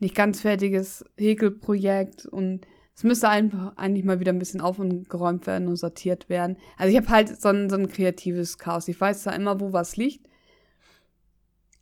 nicht 0.00 0.14
ganz 0.14 0.40
fertiges 0.40 1.04
Häkelprojekt 1.16 2.26
und 2.26 2.66
es 2.94 3.04
müsste 3.04 3.28
einfach 3.28 3.76
eigentlich 3.76 4.04
mal 4.04 4.18
wieder 4.18 4.32
ein 4.32 4.38
bisschen 4.38 4.60
aufgeräumt 4.60 5.46
werden 5.46 5.68
und 5.68 5.76
sortiert 5.76 6.28
werden. 6.28 6.56
Also 6.76 6.90
ich 6.90 6.96
habe 6.96 7.08
halt 7.08 7.40
so 7.40 7.48
ein, 7.48 7.70
so 7.70 7.76
ein 7.76 7.88
kreatives 7.88 8.58
Chaos. 8.58 8.88
Ich 8.88 9.00
weiß 9.00 9.22
zwar 9.22 9.36
immer, 9.36 9.60
wo 9.60 9.72
was 9.72 9.96
liegt, 9.96 10.28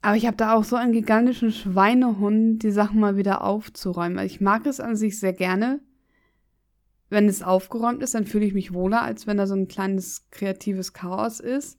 aber 0.02 0.16
ich 0.16 0.26
habe 0.26 0.36
da 0.36 0.54
auch 0.54 0.64
so 0.64 0.76
einen 0.76 0.92
gigantischen 0.92 1.50
Schweinehund, 1.50 2.62
die 2.62 2.70
Sachen 2.70 3.00
mal 3.00 3.16
wieder 3.16 3.42
aufzuräumen. 3.42 4.18
Also 4.18 4.32
ich 4.32 4.40
mag 4.40 4.66
es 4.66 4.78
an 4.78 4.94
sich 4.94 5.18
sehr 5.18 5.32
gerne, 5.32 5.80
wenn 7.08 7.28
es 7.28 7.42
aufgeräumt 7.42 8.02
ist, 8.02 8.14
dann 8.14 8.26
fühle 8.26 8.46
ich 8.46 8.54
mich 8.54 8.72
wohler, 8.72 9.02
als 9.02 9.26
wenn 9.26 9.36
da 9.36 9.46
so 9.46 9.54
ein 9.54 9.68
kleines 9.68 10.28
kreatives 10.30 10.92
Chaos 10.92 11.40
ist. 11.40 11.78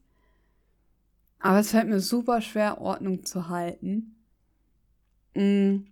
Aber 1.39 1.59
es 1.59 1.71
fällt 1.71 1.87
mir 1.87 1.99
super 1.99 2.41
schwer, 2.41 2.81
Ordnung 2.81 3.25
zu 3.25 3.49
halten. 3.49 4.15
Hm. 5.35 5.87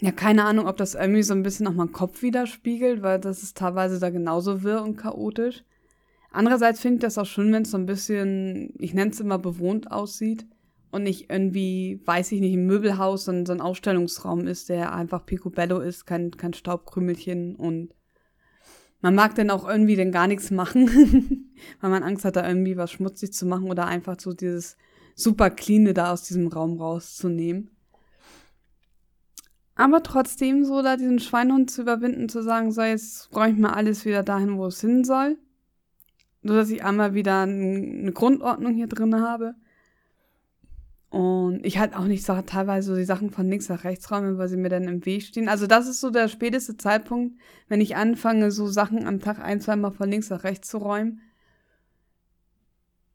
Ja, 0.00 0.10
keine 0.10 0.44
Ahnung, 0.44 0.66
ob 0.66 0.76
das 0.76 0.94
irgendwie 0.94 1.22
so 1.22 1.34
ein 1.34 1.44
bisschen 1.44 1.66
auch 1.66 1.72
meinen 1.72 1.92
Kopf 1.92 2.20
widerspiegelt, 2.22 3.02
weil 3.02 3.20
das 3.20 3.42
ist 3.42 3.56
teilweise 3.56 4.00
da 4.00 4.10
genauso 4.10 4.62
wirr 4.62 4.82
und 4.82 4.96
chaotisch. 4.96 5.64
Andererseits 6.30 6.80
finde 6.80 6.96
ich 6.96 7.02
das 7.02 7.16
auch 7.16 7.26
schön, 7.26 7.52
wenn 7.52 7.62
es 7.62 7.70
so 7.70 7.78
ein 7.78 7.86
bisschen, 7.86 8.74
ich 8.78 8.92
nenne 8.92 9.12
es 9.12 9.20
immer 9.20 9.38
bewohnt 9.38 9.92
aussieht 9.92 10.46
und 10.94 11.02
nicht 11.02 11.28
irgendwie, 11.28 12.00
weiß 12.04 12.30
ich 12.32 12.40
nicht, 12.40 12.54
ein 12.54 12.66
Möbelhaus, 12.66 13.24
sondern 13.24 13.46
so 13.46 13.52
ein 13.52 13.60
Ausstellungsraum 13.60 14.46
ist, 14.46 14.68
der 14.68 14.94
einfach 14.94 15.26
picobello 15.26 15.80
ist, 15.80 16.06
kein, 16.06 16.30
kein 16.30 16.54
Staubkrümelchen 16.54 17.56
und 17.56 17.92
man 19.00 19.16
mag 19.16 19.34
dann 19.34 19.50
auch 19.50 19.68
irgendwie 19.68 19.96
dann 19.96 20.12
gar 20.12 20.28
nichts 20.28 20.50
machen, 20.50 21.50
weil 21.80 21.90
man 21.90 22.04
Angst 22.04 22.24
hat, 22.24 22.36
da 22.36 22.48
irgendwie 22.48 22.76
was 22.76 22.92
schmutzig 22.92 23.32
zu 23.32 23.44
machen 23.44 23.68
oder 23.68 23.86
einfach 23.86 24.16
so 24.18 24.32
dieses 24.32 24.76
super 25.16 25.50
cleane 25.50 25.94
da 25.94 26.12
aus 26.12 26.22
diesem 26.22 26.46
Raum 26.46 26.80
rauszunehmen. 26.80 27.70
Aber 29.74 30.02
trotzdem 30.02 30.64
so 30.64 30.80
da 30.80 30.96
diesen 30.96 31.18
Schweinhund 31.18 31.70
zu 31.70 31.82
überwinden, 31.82 32.28
zu 32.28 32.42
sagen, 32.42 32.70
so 32.70 32.82
jetzt 32.82 33.34
räume 33.34 33.52
ich 33.52 33.58
mal 33.58 33.72
alles 33.72 34.04
wieder 34.04 34.22
dahin, 34.22 34.56
wo 34.56 34.66
es 34.66 34.80
hin 34.80 35.04
soll. 35.04 35.36
So 36.42 36.54
dass 36.54 36.70
ich 36.70 36.84
einmal 36.84 37.14
wieder 37.14 37.42
eine 37.42 38.12
Grundordnung 38.12 38.74
hier 38.74 38.86
drin 38.86 39.20
habe. 39.20 39.56
Und 41.14 41.64
ich 41.64 41.78
halt 41.78 41.94
auch 41.94 42.06
nicht 42.06 42.26
so 42.26 42.34
teilweise 42.42 42.88
so 42.90 42.96
die 42.96 43.04
Sachen 43.04 43.30
von 43.30 43.48
links 43.48 43.68
nach 43.68 43.84
rechts 43.84 44.10
räume, 44.10 44.36
weil 44.36 44.48
sie 44.48 44.56
mir 44.56 44.68
dann 44.68 44.88
im 44.88 45.06
Weg 45.06 45.22
stehen. 45.22 45.48
Also 45.48 45.68
das 45.68 45.86
ist 45.86 46.00
so 46.00 46.10
der 46.10 46.26
späteste 46.26 46.76
Zeitpunkt, 46.76 47.38
wenn 47.68 47.80
ich 47.80 47.94
anfange, 47.94 48.50
so 48.50 48.66
Sachen 48.66 49.06
am 49.06 49.20
Tag 49.20 49.38
ein, 49.38 49.60
zweimal 49.60 49.92
von 49.92 50.10
links 50.10 50.28
nach 50.30 50.42
rechts 50.42 50.68
zu 50.68 50.78
räumen. 50.78 51.20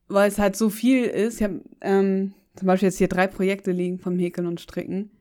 Weil 0.07 0.29
es 0.29 0.39
halt 0.39 0.55
so 0.55 0.69
viel 0.69 1.03
ist. 1.03 1.41
Ich 1.41 1.43
habe 1.43 1.59
ähm, 1.81 2.33
zum 2.55 2.67
Beispiel 2.67 2.87
jetzt 2.87 2.99
hier 2.99 3.09
drei 3.09 3.27
Projekte 3.27 3.73
liegen 3.73 3.99
vom 3.99 4.17
Häkeln 4.17 4.47
und 4.47 4.61
Stricken. 4.61 5.11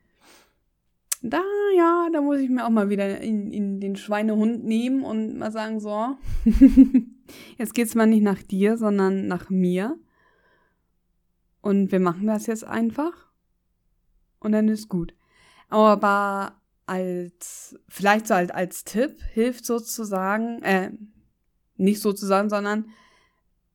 Da, 1.20 1.42
ja, 1.76 2.06
da 2.12 2.20
muss 2.20 2.38
ich 2.38 2.49
mir 2.49 2.64
auch 2.64 2.70
mal 2.70 2.90
wieder 2.90 3.20
in, 3.20 3.52
in 3.52 3.80
den 3.80 3.97
Schweinehund 3.97 4.64
nehmen 4.64 5.02
und 5.02 5.37
mal 5.37 5.50
sagen, 5.50 5.80
so, 5.80 6.16
jetzt 7.58 7.75
geht's 7.75 7.97
mal 7.97 8.06
nicht 8.06 8.23
nach 8.23 8.40
dir, 8.40 8.76
sondern 8.76 9.26
nach 9.26 9.50
mir. 9.50 9.99
Und 11.61 11.93
wir 11.93 12.00
machen 12.00 12.27
das 12.27 12.47
jetzt 12.47 12.65
einfach. 12.65 13.12
Und 14.41 14.53
dann 14.53 14.69
ist 14.69 14.88
gut. 14.88 15.15
Aber 15.69 16.61
als, 16.87 17.79
vielleicht 17.88 18.27
so 18.27 18.35
als, 18.35 18.50
als 18.50 18.85
Tipp 18.85 19.21
hilft 19.33 19.67
sozusagen, 19.67 20.62
äh, 20.62 20.93
nicht 21.77 22.00
sozusagen, 22.00 22.49
sondern 22.49 22.91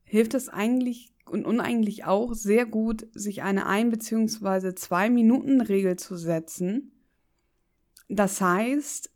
hilft 0.04 0.34
es 0.34 0.50
eigentlich 0.50 1.14
und 1.26 1.46
uneigentlich 1.46 2.06
auch 2.06 2.34
sehr 2.34 2.66
gut, 2.66 3.08
sich 3.14 3.44
eine 3.44 3.66
ein- 3.66 3.90
bzw. 3.90 4.76
zwei 4.76 5.10
Minuten 5.10 5.62
Regel 5.62 5.96
zu 5.98 6.18
setzen. 6.18 6.92
Das 8.10 8.42
heißt, 8.42 9.12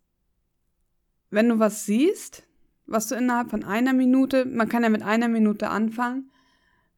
wenn 1.30 1.50
du 1.50 1.60
was 1.60 1.86
siehst, 1.86 2.48
was 2.86 3.08
du 3.08 3.16
innerhalb 3.16 3.50
von 3.50 3.64
einer 3.64 3.94
Minute, 3.94 4.46
man 4.46 4.70
kann 4.70 4.84
ja 4.84 4.90
mit 4.90 5.02
einer 5.02 5.28
Minute 5.28 5.70
anfangen, 5.70 6.32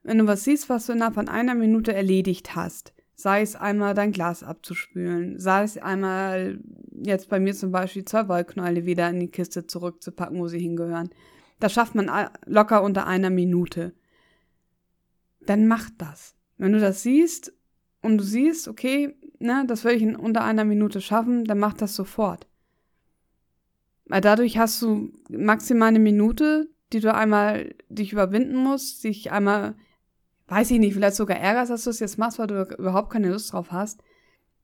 wenn 0.10 0.18
du 0.18 0.26
was 0.26 0.44
siehst, 0.44 0.70
was 0.70 0.88
du 0.88 0.94
innerhalb 0.94 1.14
von 1.14 1.30
einer 1.30 1.54
Minute 1.54 1.94
erledigt 1.94 2.56
hast, 2.56 2.94
sei 3.14 3.44
es 3.44 3.56
einmal 3.56 3.94
dein 3.94 4.12
Glas 4.12 4.42
abzuspülen, 4.42 5.40
sei 5.40 5.62
es 5.62 5.78
einmal 5.78 6.60
jetzt 7.04 7.30
bei 7.30 7.40
mir 7.40 7.54
zum 7.54 7.72
Beispiel 7.72 8.06
zwei 8.06 8.28
Wollknäule 8.28 8.88
wieder 8.88 9.08
in 9.08 9.20
die 9.20 9.30
Kiste 9.30 9.68
zurückzupacken, 9.68 10.40
wo 10.40 10.48
sie 10.48 10.58
hingehören. 10.58 11.12
Das 11.60 11.74
schafft 11.74 11.94
man 11.94 12.10
locker 12.48 12.82
unter 12.82 13.06
einer 13.06 13.30
Minute. 13.30 13.94
Dann 15.42 15.68
mach 15.68 15.92
das. 16.00 16.34
Wenn 16.58 16.74
du 16.74 16.80
das 16.80 17.04
siehst 17.04 17.54
und 18.02 18.18
du 18.18 18.24
siehst, 18.24 18.68
okay, 18.68 19.16
ne, 19.38 19.64
das 19.68 19.84
würde 19.84 19.98
ich 19.98 20.02
in 20.02 20.16
unter 20.16 20.44
einer 20.44 20.66
Minute 20.66 21.02
schaffen, 21.02 21.44
dann 21.44 21.60
mach 21.60 21.74
das 21.74 21.96
sofort. 21.96 22.48
Weil 24.06 24.22
dadurch 24.22 24.58
hast 24.58 24.82
du 24.82 25.14
maximal 25.30 25.90
eine 25.90 26.00
Minute, 26.00 26.68
die 26.94 27.00
du 27.00 27.14
einmal 27.14 27.76
dich 27.90 28.12
überwinden 28.12 28.56
musst, 28.56 29.04
dich 29.04 29.32
einmal 29.32 29.76
weiß 30.50 30.72
ich 30.72 30.80
nicht, 30.80 30.94
vielleicht 30.94 31.16
sogar 31.16 31.38
ärgerst, 31.38 31.72
dass 31.72 31.84
du 31.84 31.92
es 31.92 32.00
jetzt 32.00 32.18
machst, 32.18 32.40
weil 32.40 32.48
du 32.48 32.64
überhaupt 32.78 33.12
keine 33.12 33.30
Lust 33.30 33.54
drauf 33.54 33.72
hast. 33.72 34.02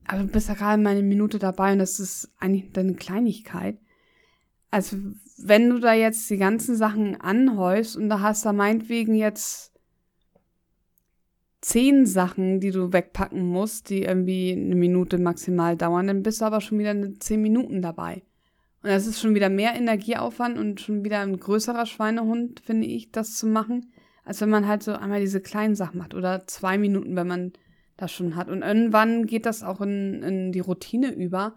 Aber 0.06 0.22
du 0.22 0.28
bist 0.28 0.48
ja 0.48 0.54
gerade 0.54 0.82
mal 0.82 0.90
eine 0.90 1.02
Minute 1.02 1.38
dabei 1.38 1.72
und 1.72 1.78
das 1.78 1.98
ist 2.00 2.30
eigentlich 2.38 2.72
deine 2.72 2.94
Kleinigkeit. 2.94 3.78
Also, 4.70 4.96
wenn 5.38 5.70
du 5.70 5.78
da 5.78 5.92
jetzt 5.94 6.28
die 6.28 6.36
ganzen 6.36 6.76
Sachen 6.76 7.20
anhäufst 7.20 7.96
und 7.96 8.08
da 8.08 8.20
hast 8.20 8.44
da 8.44 8.52
meinetwegen 8.52 9.14
jetzt 9.14 9.72
zehn 11.60 12.06
Sachen, 12.06 12.60
die 12.60 12.70
du 12.70 12.92
wegpacken 12.92 13.44
musst, 13.44 13.90
die 13.90 14.02
irgendwie 14.02 14.52
eine 14.52 14.74
Minute 14.74 15.18
maximal 15.18 15.76
dauern, 15.76 16.06
dann 16.06 16.22
bist 16.22 16.40
du 16.40 16.44
aber 16.44 16.60
schon 16.60 16.78
wieder 16.78 16.94
zehn 17.18 17.42
Minuten 17.42 17.82
dabei. 17.82 18.22
Und 18.82 18.90
das 18.90 19.06
ist 19.06 19.20
schon 19.20 19.34
wieder 19.34 19.48
mehr 19.48 19.74
Energieaufwand 19.74 20.58
und 20.58 20.80
schon 20.80 21.04
wieder 21.04 21.20
ein 21.20 21.38
größerer 21.38 21.86
Schweinehund, 21.86 22.60
finde 22.60 22.86
ich, 22.86 23.10
das 23.10 23.34
zu 23.34 23.46
machen 23.46 23.90
als 24.26 24.40
wenn 24.40 24.50
man 24.50 24.66
halt 24.66 24.82
so 24.82 24.92
einmal 24.92 25.20
diese 25.20 25.40
kleinen 25.40 25.76
Sachen 25.76 25.98
macht 25.98 26.12
oder 26.12 26.46
zwei 26.48 26.76
Minuten, 26.76 27.14
wenn 27.14 27.28
man 27.28 27.52
das 27.96 28.12
schon 28.12 28.34
hat. 28.34 28.48
Und 28.48 28.62
irgendwann 28.62 29.24
geht 29.24 29.46
das 29.46 29.62
auch 29.62 29.80
in, 29.80 30.22
in 30.22 30.52
die 30.52 30.60
Routine 30.60 31.14
über. 31.14 31.54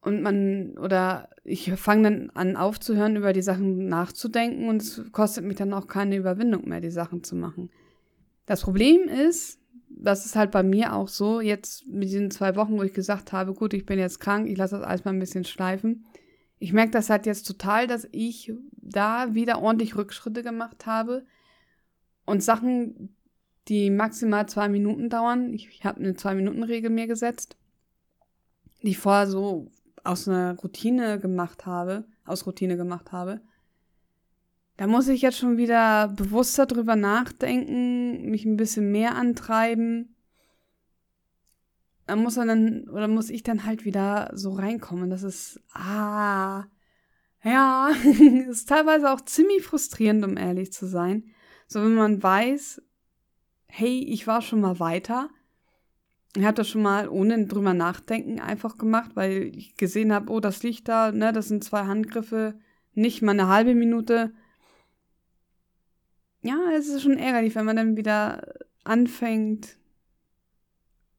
Und 0.00 0.22
man, 0.22 0.78
oder 0.78 1.28
ich 1.42 1.72
fange 1.72 2.04
dann 2.04 2.30
an 2.30 2.56
aufzuhören, 2.56 3.16
über 3.16 3.32
die 3.32 3.42
Sachen 3.42 3.88
nachzudenken 3.88 4.68
und 4.68 4.80
es 4.80 5.02
kostet 5.10 5.44
mich 5.44 5.56
dann 5.56 5.74
auch 5.74 5.88
keine 5.88 6.16
Überwindung 6.16 6.68
mehr, 6.68 6.80
die 6.80 6.90
Sachen 6.90 7.24
zu 7.24 7.34
machen. 7.34 7.70
Das 8.46 8.62
Problem 8.62 9.08
ist, 9.08 9.58
das 9.90 10.24
ist 10.24 10.36
halt 10.36 10.52
bei 10.52 10.62
mir 10.62 10.94
auch 10.94 11.08
so, 11.08 11.40
jetzt 11.40 11.84
mit 11.88 12.04
diesen 12.04 12.30
zwei 12.30 12.54
Wochen, 12.54 12.78
wo 12.78 12.84
ich 12.84 12.94
gesagt 12.94 13.32
habe, 13.32 13.54
gut, 13.54 13.74
ich 13.74 13.84
bin 13.84 13.98
jetzt 13.98 14.20
krank, 14.20 14.48
ich 14.48 14.56
lasse 14.56 14.76
das 14.78 14.86
alles 14.86 15.04
mal 15.04 15.12
ein 15.12 15.18
bisschen 15.18 15.44
schleifen 15.44 16.06
ich 16.58 16.72
merke 16.72 16.90
das 16.90 17.10
halt 17.10 17.26
jetzt 17.26 17.44
total, 17.44 17.86
dass 17.86 18.08
ich 18.12 18.52
da 18.72 19.34
wieder 19.34 19.62
ordentlich 19.62 19.96
Rückschritte 19.96 20.42
gemacht 20.42 20.86
habe 20.86 21.24
und 22.24 22.42
Sachen, 22.42 23.16
die 23.68 23.90
maximal 23.90 24.48
zwei 24.48 24.68
Minuten 24.68 25.08
dauern, 25.10 25.52
ich, 25.52 25.68
ich 25.68 25.84
habe 25.84 26.00
eine 26.00 26.14
Zwei-Minuten-Regel 26.14 26.90
mir 26.90 27.06
gesetzt, 27.06 27.56
die 28.82 28.88
ich 28.88 28.98
vorher 28.98 29.26
so 29.26 29.70
aus 30.04 30.28
einer 30.28 30.56
Routine 30.56 31.18
gemacht 31.18 31.66
habe, 31.66 32.04
aus 32.24 32.46
Routine 32.46 32.76
gemacht 32.76 33.12
habe, 33.12 33.40
da 34.78 34.86
muss 34.86 35.08
ich 35.08 35.22
jetzt 35.22 35.38
schon 35.38 35.56
wieder 35.56 36.08
bewusster 36.08 36.64
drüber 36.64 36.96
nachdenken, 36.96 38.30
mich 38.30 38.44
ein 38.44 38.56
bisschen 38.56 38.92
mehr 38.92 39.16
antreiben 39.16 40.14
muss 42.16 42.36
er 42.36 42.46
dann, 42.46 42.88
oder 42.88 43.08
muss 43.08 43.30
ich 43.30 43.42
dann 43.42 43.64
halt 43.64 43.84
wieder 43.84 44.30
so 44.34 44.52
reinkommen. 44.52 45.10
Das 45.10 45.22
ist, 45.22 45.60
ah, 45.72 46.64
ja, 47.42 47.88
ist 48.48 48.68
teilweise 48.68 49.10
auch 49.12 49.20
ziemlich 49.20 49.62
frustrierend, 49.62 50.24
um 50.24 50.36
ehrlich 50.36 50.72
zu 50.72 50.86
sein. 50.86 51.24
So, 51.66 51.82
wenn 51.82 51.94
man 51.94 52.22
weiß, 52.22 52.82
hey, 53.66 54.04
ich 54.04 54.26
war 54.26 54.42
schon 54.42 54.60
mal 54.60 54.80
weiter. 54.80 55.28
Ich 56.36 56.44
habe 56.44 56.54
das 56.54 56.68
schon 56.68 56.82
mal 56.82 57.08
ohne 57.08 57.46
drüber 57.46 57.74
nachdenken 57.74 58.40
einfach 58.40 58.78
gemacht, 58.78 59.12
weil 59.14 59.52
ich 59.56 59.76
gesehen 59.76 60.12
habe, 60.12 60.30
oh, 60.30 60.40
das 60.40 60.62
liegt 60.62 60.88
da, 60.88 61.12
ne, 61.12 61.32
das 61.32 61.48
sind 61.48 61.64
zwei 61.64 61.84
Handgriffe, 61.84 62.58
nicht 62.94 63.22
mal 63.22 63.32
eine 63.32 63.48
halbe 63.48 63.74
Minute. 63.74 64.32
Ja, 66.42 66.58
es 66.76 66.88
ist 66.88 67.02
schon 67.02 67.18
ärgerlich, 67.18 67.54
wenn 67.54 67.64
man 67.64 67.76
dann 67.76 67.96
wieder 67.96 68.54
anfängt, 68.84 69.78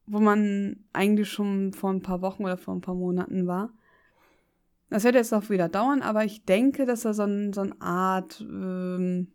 wo 0.09 0.19
man 0.19 0.77
eigentlich 0.91 1.29
schon 1.29 1.71
vor 1.73 1.91
ein 1.91 2.01
paar 2.01 2.21
Wochen 2.21 2.43
oder 2.43 2.57
vor 2.57 2.73
ein 2.73 2.81
paar 2.81 2.95
Monaten 2.95 3.45
war. 3.45 3.71
Das 4.89 5.03
wird 5.03 5.13
jetzt 5.13 5.33
auch 5.33 5.49
wieder 5.51 5.69
dauern, 5.69 6.01
aber 6.01 6.25
ich 6.25 6.45
denke, 6.45 6.87
dass 6.87 7.05
er 7.05 7.13
so, 7.13 7.23
ein, 7.23 7.53
so 7.53 7.61
eine 7.61 7.79
Art, 7.79 8.41
ähm, 8.41 9.27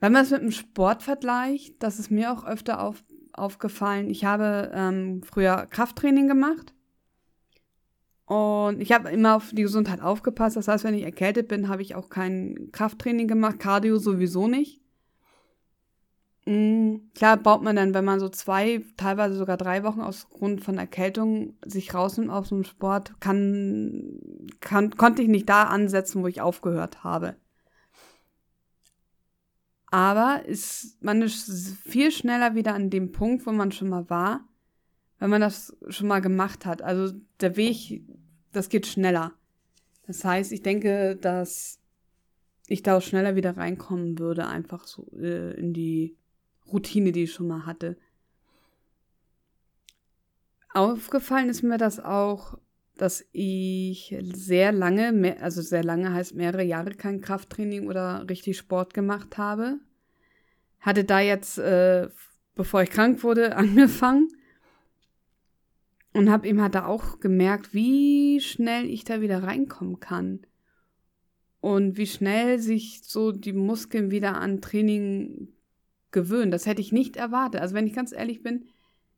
wenn 0.00 0.12
man 0.12 0.24
es 0.24 0.32
mit 0.32 0.42
dem 0.42 0.50
Sport 0.50 1.04
vergleicht, 1.04 1.80
das 1.80 2.00
ist 2.00 2.10
mir 2.10 2.32
auch 2.32 2.44
öfter 2.44 2.82
auf, 2.82 3.04
aufgefallen. 3.32 4.10
Ich 4.10 4.24
habe 4.24 4.72
ähm, 4.74 5.22
früher 5.22 5.66
Krafttraining 5.66 6.26
gemacht 6.26 6.74
und 8.26 8.80
ich 8.80 8.90
habe 8.90 9.10
immer 9.10 9.36
auf 9.36 9.50
die 9.52 9.62
Gesundheit 9.62 10.00
aufgepasst. 10.00 10.56
Das 10.56 10.66
heißt, 10.66 10.82
wenn 10.82 10.94
ich 10.94 11.04
erkältet 11.04 11.46
bin, 11.46 11.68
habe 11.68 11.82
ich 11.82 11.94
auch 11.94 12.08
kein 12.08 12.70
Krafttraining 12.72 13.28
gemacht, 13.28 13.60
Cardio 13.60 13.98
sowieso 13.98 14.48
nicht. 14.48 14.83
Mhm. 16.46 17.10
Klar 17.14 17.38
baut 17.38 17.62
man 17.62 17.76
dann, 17.76 17.94
wenn 17.94 18.04
man 18.04 18.20
so 18.20 18.28
zwei, 18.28 18.84
teilweise 18.96 19.36
sogar 19.36 19.56
drei 19.56 19.82
Wochen 19.82 20.00
aus 20.00 20.28
Grund 20.28 20.62
von 20.62 20.76
Erkältung 20.76 21.54
sich 21.64 21.94
rausnimmt 21.94 22.30
aus 22.30 22.50
dem 22.50 22.64
Sport, 22.64 23.18
kann, 23.20 24.20
kann, 24.60 24.90
konnte 24.96 25.22
ich 25.22 25.28
nicht 25.28 25.48
da 25.48 25.64
ansetzen, 25.64 26.22
wo 26.22 26.26
ich 26.26 26.40
aufgehört 26.40 27.02
habe. 27.02 27.36
Aber 29.86 30.44
ist, 30.44 31.02
man 31.02 31.22
ist 31.22 31.78
viel 31.84 32.10
schneller 32.10 32.54
wieder 32.54 32.74
an 32.74 32.90
dem 32.90 33.12
Punkt, 33.12 33.46
wo 33.46 33.52
man 33.52 33.70
schon 33.72 33.88
mal 33.88 34.10
war, 34.10 34.46
wenn 35.20 35.30
man 35.30 35.40
das 35.40 35.76
schon 35.88 36.08
mal 36.08 36.20
gemacht 36.20 36.66
hat. 36.66 36.82
Also 36.82 37.14
der 37.40 37.56
Weg, 37.56 38.02
das 38.52 38.68
geht 38.68 38.86
schneller. 38.86 39.32
Das 40.06 40.24
heißt, 40.24 40.52
ich 40.52 40.62
denke, 40.62 41.16
dass 41.16 41.78
ich 42.66 42.82
da 42.82 42.96
auch 42.96 43.02
schneller 43.02 43.36
wieder 43.36 43.56
reinkommen 43.56 44.18
würde, 44.18 44.48
einfach 44.48 44.84
so 44.84 45.06
äh, 45.16 45.54
in 45.58 45.72
die 45.72 46.16
Routine, 46.72 47.12
die 47.12 47.24
ich 47.24 47.32
schon 47.32 47.48
mal 47.48 47.66
hatte. 47.66 47.96
Aufgefallen 50.72 51.48
ist 51.48 51.62
mir 51.62 51.78
das 51.78 52.00
auch, 52.00 52.58
dass 52.96 53.24
ich 53.32 54.16
sehr 54.22 54.72
lange, 54.72 55.36
also 55.40 55.62
sehr 55.62 55.84
lange 55.84 56.12
heißt 56.12 56.34
mehrere 56.34 56.64
Jahre 56.64 56.90
kein 56.90 57.20
Krafttraining 57.20 57.88
oder 57.88 58.28
richtig 58.28 58.56
Sport 58.58 58.94
gemacht 58.94 59.38
habe. 59.38 59.78
hatte 60.80 61.04
da 61.04 61.20
jetzt, 61.20 61.58
äh, 61.58 62.08
bevor 62.54 62.82
ich 62.82 62.90
krank 62.90 63.22
wurde, 63.22 63.56
angefangen 63.56 64.28
und 66.12 66.30
habe 66.30 66.46
eben 66.48 66.60
halt 66.60 66.74
da 66.74 66.86
auch 66.86 67.20
gemerkt, 67.20 67.74
wie 67.74 68.40
schnell 68.40 68.88
ich 68.88 69.04
da 69.04 69.20
wieder 69.20 69.42
reinkommen 69.42 70.00
kann 70.00 70.40
und 71.60 71.96
wie 71.96 72.06
schnell 72.06 72.58
sich 72.58 73.02
so 73.04 73.32
die 73.32 73.52
Muskeln 73.52 74.10
wieder 74.10 74.36
an 74.36 74.60
Training 74.60 75.48
gewöhnen. 76.14 76.50
Das 76.50 76.64
hätte 76.64 76.80
ich 76.80 76.92
nicht 76.92 77.16
erwartet. 77.16 77.60
Also 77.60 77.74
wenn 77.74 77.86
ich 77.86 77.92
ganz 77.92 78.12
ehrlich 78.12 78.42
bin, 78.42 78.64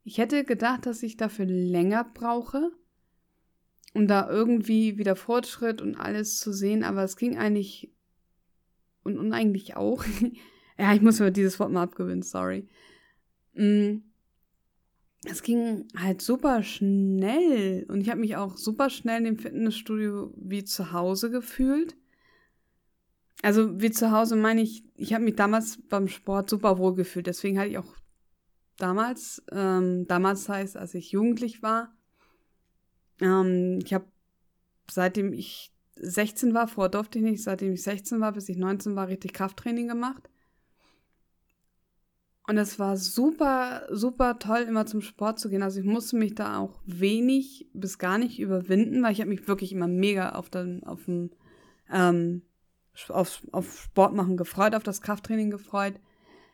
ich 0.02 0.18
hätte 0.18 0.42
gedacht, 0.42 0.86
dass 0.86 1.04
ich 1.04 1.16
dafür 1.16 1.46
länger 1.46 2.02
brauche, 2.02 2.72
um 3.94 4.08
da 4.08 4.28
irgendwie 4.28 4.98
wieder 4.98 5.14
Fortschritt 5.14 5.80
und 5.80 5.94
alles 5.94 6.38
zu 6.38 6.52
sehen, 6.52 6.82
aber 6.82 7.04
es 7.04 7.16
ging 7.16 7.38
eigentlich 7.38 7.92
und, 9.04 9.18
und 9.18 9.32
eigentlich 9.32 9.76
auch. 9.76 10.04
ja, 10.78 10.92
ich 10.94 11.00
muss 11.00 11.20
mir 11.20 11.30
dieses 11.30 11.60
Wort 11.60 11.70
mal 11.70 11.84
abgewöhnen, 11.84 12.22
sorry. 12.22 12.68
Mm. 13.54 13.98
Es 15.28 15.42
ging 15.42 15.88
halt 15.96 16.22
super 16.22 16.62
schnell 16.62 17.84
und 17.88 18.00
ich 18.00 18.10
habe 18.10 18.20
mich 18.20 18.36
auch 18.36 18.56
super 18.56 18.90
schnell 18.90 19.18
in 19.18 19.24
dem 19.24 19.38
Fitnessstudio 19.38 20.32
wie 20.36 20.62
zu 20.62 20.92
Hause 20.92 21.30
gefühlt. 21.30 21.96
Also 23.42 23.80
wie 23.80 23.90
zu 23.90 24.10
Hause 24.10 24.36
meine 24.36 24.62
ich, 24.62 24.84
ich 24.96 25.12
habe 25.12 25.24
mich 25.24 25.36
damals 25.36 25.78
beim 25.88 26.08
Sport 26.08 26.50
super 26.50 26.78
wohl 26.78 26.94
gefühlt. 26.94 27.26
Deswegen 27.26 27.58
hatte 27.58 27.70
ich 27.70 27.78
auch 27.78 27.94
damals, 28.76 29.42
ähm, 29.52 30.06
damals 30.06 30.48
heißt, 30.48 30.76
als 30.76 30.94
ich 30.94 31.12
jugendlich 31.12 31.62
war, 31.62 31.94
ähm, 33.20 33.78
ich 33.84 33.94
habe 33.94 34.06
seitdem 34.90 35.32
ich 35.32 35.72
16 35.96 36.54
war, 36.54 36.68
vorher 36.68 36.90
durfte 36.90 37.18
ich 37.18 37.24
nicht, 37.24 37.42
seitdem 37.42 37.72
ich 37.72 37.82
16 37.82 38.20
war, 38.20 38.32
bis 38.32 38.48
ich 38.48 38.56
19 38.56 38.96
war, 38.96 39.08
richtig 39.08 39.32
Krafttraining 39.32 39.88
gemacht. 39.88 40.28
Und 42.48 42.58
es 42.58 42.78
war 42.78 42.96
super, 42.96 43.88
super 43.90 44.38
toll, 44.38 44.60
immer 44.68 44.86
zum 44.86 45.00
Sport 45.00 45.40
zu 45.40 45.48
gehen. 45.48 45.62
Also 45.62 45.80
ich 45.80 45.86
musste 45.86 46.16
mich 46.16 46.34
da 46.36 46.58
auch 46.58 46.80
wenig 46.86 47.68
bis 47.72 47.98
gar 47.98 48.18
nicht 48.18 48.38
überwinden, 48.38 49.02
weil 49.02 49.12
ich 49.12 49.20
habe 49.20 49.30
mich 49.30 49.48
wirklich 49.48 49.72
immer 49.72 49.88
mega 49.88 50.30
auf 50.30 50.48
den, 50.48 50.84
auf 50.84 51.04
dem, 51.06 51.30
ähm, 51.90 52.42
auf, 53.08 53.42
auf 53.52 53.80
Sport 53.82 54.14
machen 54.14 54.36
gefreut, 54.36 54.74
auf 54.74 54.82
das 54.82 55.00
Krafttraining 55.00 55.50
gefreut. 55.50 55.94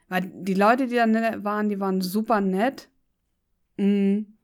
Weil 0.08 0.30
die 0.34 0.54
Leute, 0.54 0.88
die 0.88 0.96
da 0.96 1.44
waren, 1.44 1.68
die 1.68 1.80
waren 1.80 2.00
super 2.00 2.40
nett. 2.40 2.90
Mhm. 3.76 4.38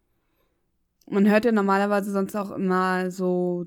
Man 1.07 1.29
hört 1.29 1.45
ja 1.45 1.53
normalerweise 1.53 2.11
sonst 2.11 2.35
auch 2.37 2.51
immer 2.51 3.11
so, 3.11 3.67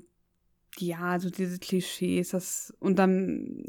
ja, 0.78 1.18
so 1.18 1.30
diese 1.30 1.58
Klischees, 1.58 2.30
das, 2.30 2.72
und 2.78 2.98
dann, 2.98 3.64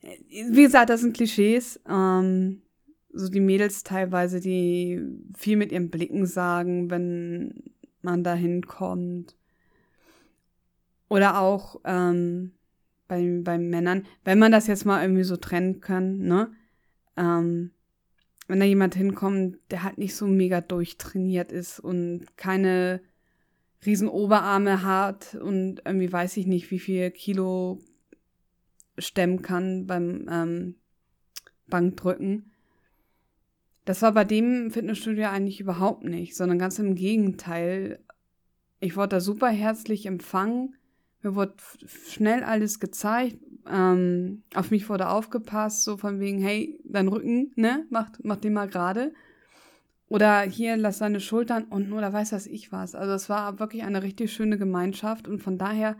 wie 0.00 0.62
gesagt, 0.62 0.90
das 0.90 1.00
sind 1.00 1.16
Klischees, 1.16 1.80
ähm, 1.88 2.62
so 3.12 3.28
die 3.28 3.40
Mädels 3.40 3.82
teilweise, 3.82 4.40
die 4.40 5.00
viel 5.36 5.56
mit 5.56 5.70
ihren 5.70 5.90
Blicken 5.90 6.26
sagen, 6.26 6.90
wenn 6.90 7.72
man 8.00 8.24
da 8.24 8.34
hinkommt. 8.34 9.36
Oder 11.08 11.38
auch 11.40 11.80
ähm, 11.84 12.52
bei, 13.08 13.40
bei 13.42 13.58
Männern, 13.58 14.06
wenn 14.24 14.38
man 14.38 14.52
das 14.52 14.66
jetzt 14.66 14.84
mal 14.84 15.02
irgendwie 15.02 15.24
so 15.24 15.36
trennen 15.36 15.80
kann, 15.80 16.18
ne? 16.18 16.52
Ähm, 17.16 17.72
wenn 18.48 18.60
da 18.60 18.66
jemand 18.66 18.94
hinkommt, 18.94 19.58
der 19.70 19.82
halt 19.82 19.98
nicht 19.98 20.14
so 20.14 20.26
mega 20.26 20.60
durchtrainiert 20.60 21.52
ist 21.52 21.80
und 21.80 22.26
keine 22.36 23.00
riesen 23.84 24.08
Oberarme 24.08 24.82
hat 24.82 25.34
und 25.34 25.82
irgendwie 25.84 26.12
weiß 26.12 26.36
ich 26.36 26.46
nicht, 26.46 26.70
wie 26.70 26.78
viel 26.78 27.10
Kilo 27.10 27.80
stemmen 28.98 29.42
kann 29.42 29.86
beim 29.86 30.26
ähm, 30.30 30.74
Bankdrücken. 31.66 32.50
Das 33.84 34.02
war 34.02 34.12
bei 34.12 34.24
dem 34.24 34.70
Fitnessstudio 34.70 35.26
eigentlich 35.26 35.60
überhaupt 35.60 36.04
nicht, 36.04 36.36
sondern 36.36 36.58
ganz 36.58 36.78
im 36.78 36.94
Gegenteil. 36.94 37.98
Ich 38.78 38.96
wurde 38.96 39.08
da 39.08 39.20
super 39.20 39.48
herzlich 39.48 40.06
empfangen. 40.06 40.76
Mir 41.22 41.34
wurde 41.34 41.54
schnell 42.08 42.42
alles 42.42 42.80
gezeigt. 42.80 43.38
Ähm, 43.70 44.42
auf 44.54 44.70
mich 44.70 44.88
wurde 44.88 45.08
aufgepasst, 45.08 45.84
so 45.84 45.96
von 45.96 46.18
wegen, 46.18 46.40
hey, 46.42 46.80
dein 46.84 47.08
Rücken, 47.08 47.52
ne, 47.54 47.86
mach, 47.90 48.10
mach 48.22 48.36
den 48.36 48.54
mal 48.54 48.68
gerade. 48.68 49.12
Oder 50.08 50.40
hier, 50.42 50.76
lass 50.76 50.98
deine 50.98 51.20
Schultern 51.20 51.64
unten 51.64 51.92
oder 51.92 52.12
weiß 52.12 52.32
was 52.32 52.46
ich 52.46 52.72
was. 52.72 52.94
Also 52.94 53.14
es 53.14 53.28
war 53.28 53.58
wirklich 53.60 53.84
eine 53.84 54.02
richtig 54.02 54.32
schöne 54.32 54.58
Gemeinschaft 54.58 55.26
und 55.26 55.42
von 55.42 55.58
daher 55.58 55.96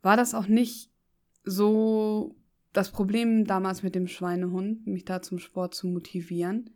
war 0.00 0.16
das 0.16 0.34
auch 0.34 0.46
nicht 0.46 0.90
so 1.44 2.34
das 2.72 2.90
Problem 2.90 3.46
damals 3.46 3.82
mit 3.82 3.94
dem 3.94 4.08
Schweinehund, 4.08 4.86
mich 4.86 5.04
da 5.04 5.22
zum 5.22 5.38
Sport 5.38 5.74
zu 5.74 5.86
motivieren. 5.88 6.70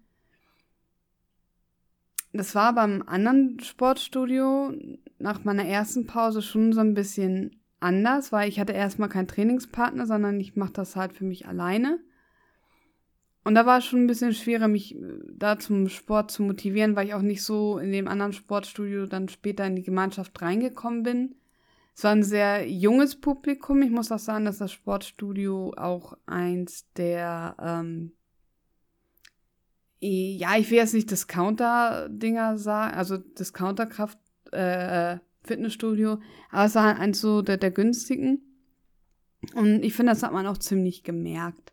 Das 2.33 2.55
war 2.55 2.75
beim 2.75 3.03
anderen 3.07 3.59
Sportstudio 3.61 4.73
nach 5.19 5.45
meiner 5.45 5.65
ersten 5.65 6.07
Pause 6.07 6.43
schon 6.43 6.73
so 6.73 6.81
ein 6.81 6.95
bisschen 6.95 7.61
anders, 7.81 8.33
weil 8.33 8.49
ich 8.49 8.61
hatte 8.61 8.73
erstmal 8.73 9.09
keinen 9.09 9.29
Trainingspartner, 9.29 10.07
sondern 10.07 10.41
ich 10.41 10.57
mache 10.57 10.73
das 10.73 10.97
halt 10.97 11.13
für 11.13 11.25
mich 11.25 11.47
alleine. 11.47 12.01
Und 13.45 13.55
da 13.55 13.65
war 13.65 13.79
es 13.79 13.87
schon 13.87 14.05
ein 14.05 14.07
bisschen 14.07 14.35
schwerer, 14.35 14.69
mich 14.69 14.95
äh, 14.95 15.01
da 15.33 15.59
zum 15.59 15.89
Sport 15.89 16.31
zu 16.31 16.43
motivieren, 16.43 16.97
weil 16.97 17.07
ich 17.07 17.15
auch 17.15 17.23
nicht 17.23 17.43
so 17.43 17.79
in 17.79 17.93
dem 17.93 18.07
anderen 18.07 18.35
Sportstudio 18.35 19.07
dann 19.07 19.31
später 19.31 19.67
in 19.67 19.75
die 19.75 19.83
Gemeinschaft 19.83 20.41
reingekommen 20.43 21.03
bin. 21.03 21.35
Es 21.95 22.05
war 22.05 22.13
ein 22.13 22.23
sehr 22.23 22.71
junges 22.71 23.19
Publikum. 23.19 23.81
Ich 23.83 23.91
muss 23.91 24.13
auch 24.13 24.19
sagen, 24.19 24.45
dass 24.45 24.59
das 24.59 24.71
Sportstudio 24.71 25.73
auch 25.77 26.17
eins 26.27 26.93
der, 26.93 27.57
ähm, 27.59 28.13
ja, 30.01 30.57
ich 30.57 30.71
will 30.71 30.79
jetzt 30.79 30.95
nicht 30.95 31.11
Discounter-Dinger 31.11 32.59
sagen, 32.59 32.95
also 32.95 33.17
Discounter-Kraft, 33.17 34.19
äh, 34.53 35.19
Fitnessstudio, 35.43 36.19
aber 36.51 36.65
es 36.67 36.75
war 36.75 36.85
halt 36.85 36.99
eins 36.99 37.21
so 37.21 37.43
der, 37.43 37.57
der 37.57 37.71
günstigen. 37.71 38.43
Und 39.55 39.83
ich 39.83 39.95
finde, 39.95 40.13
das 40.13 40.23
hat 40.23 40.33
man 40.33 40.47
auch 40.47 40.59
ziemlich 40.59 41.03
gemerkt. 41.03 41.73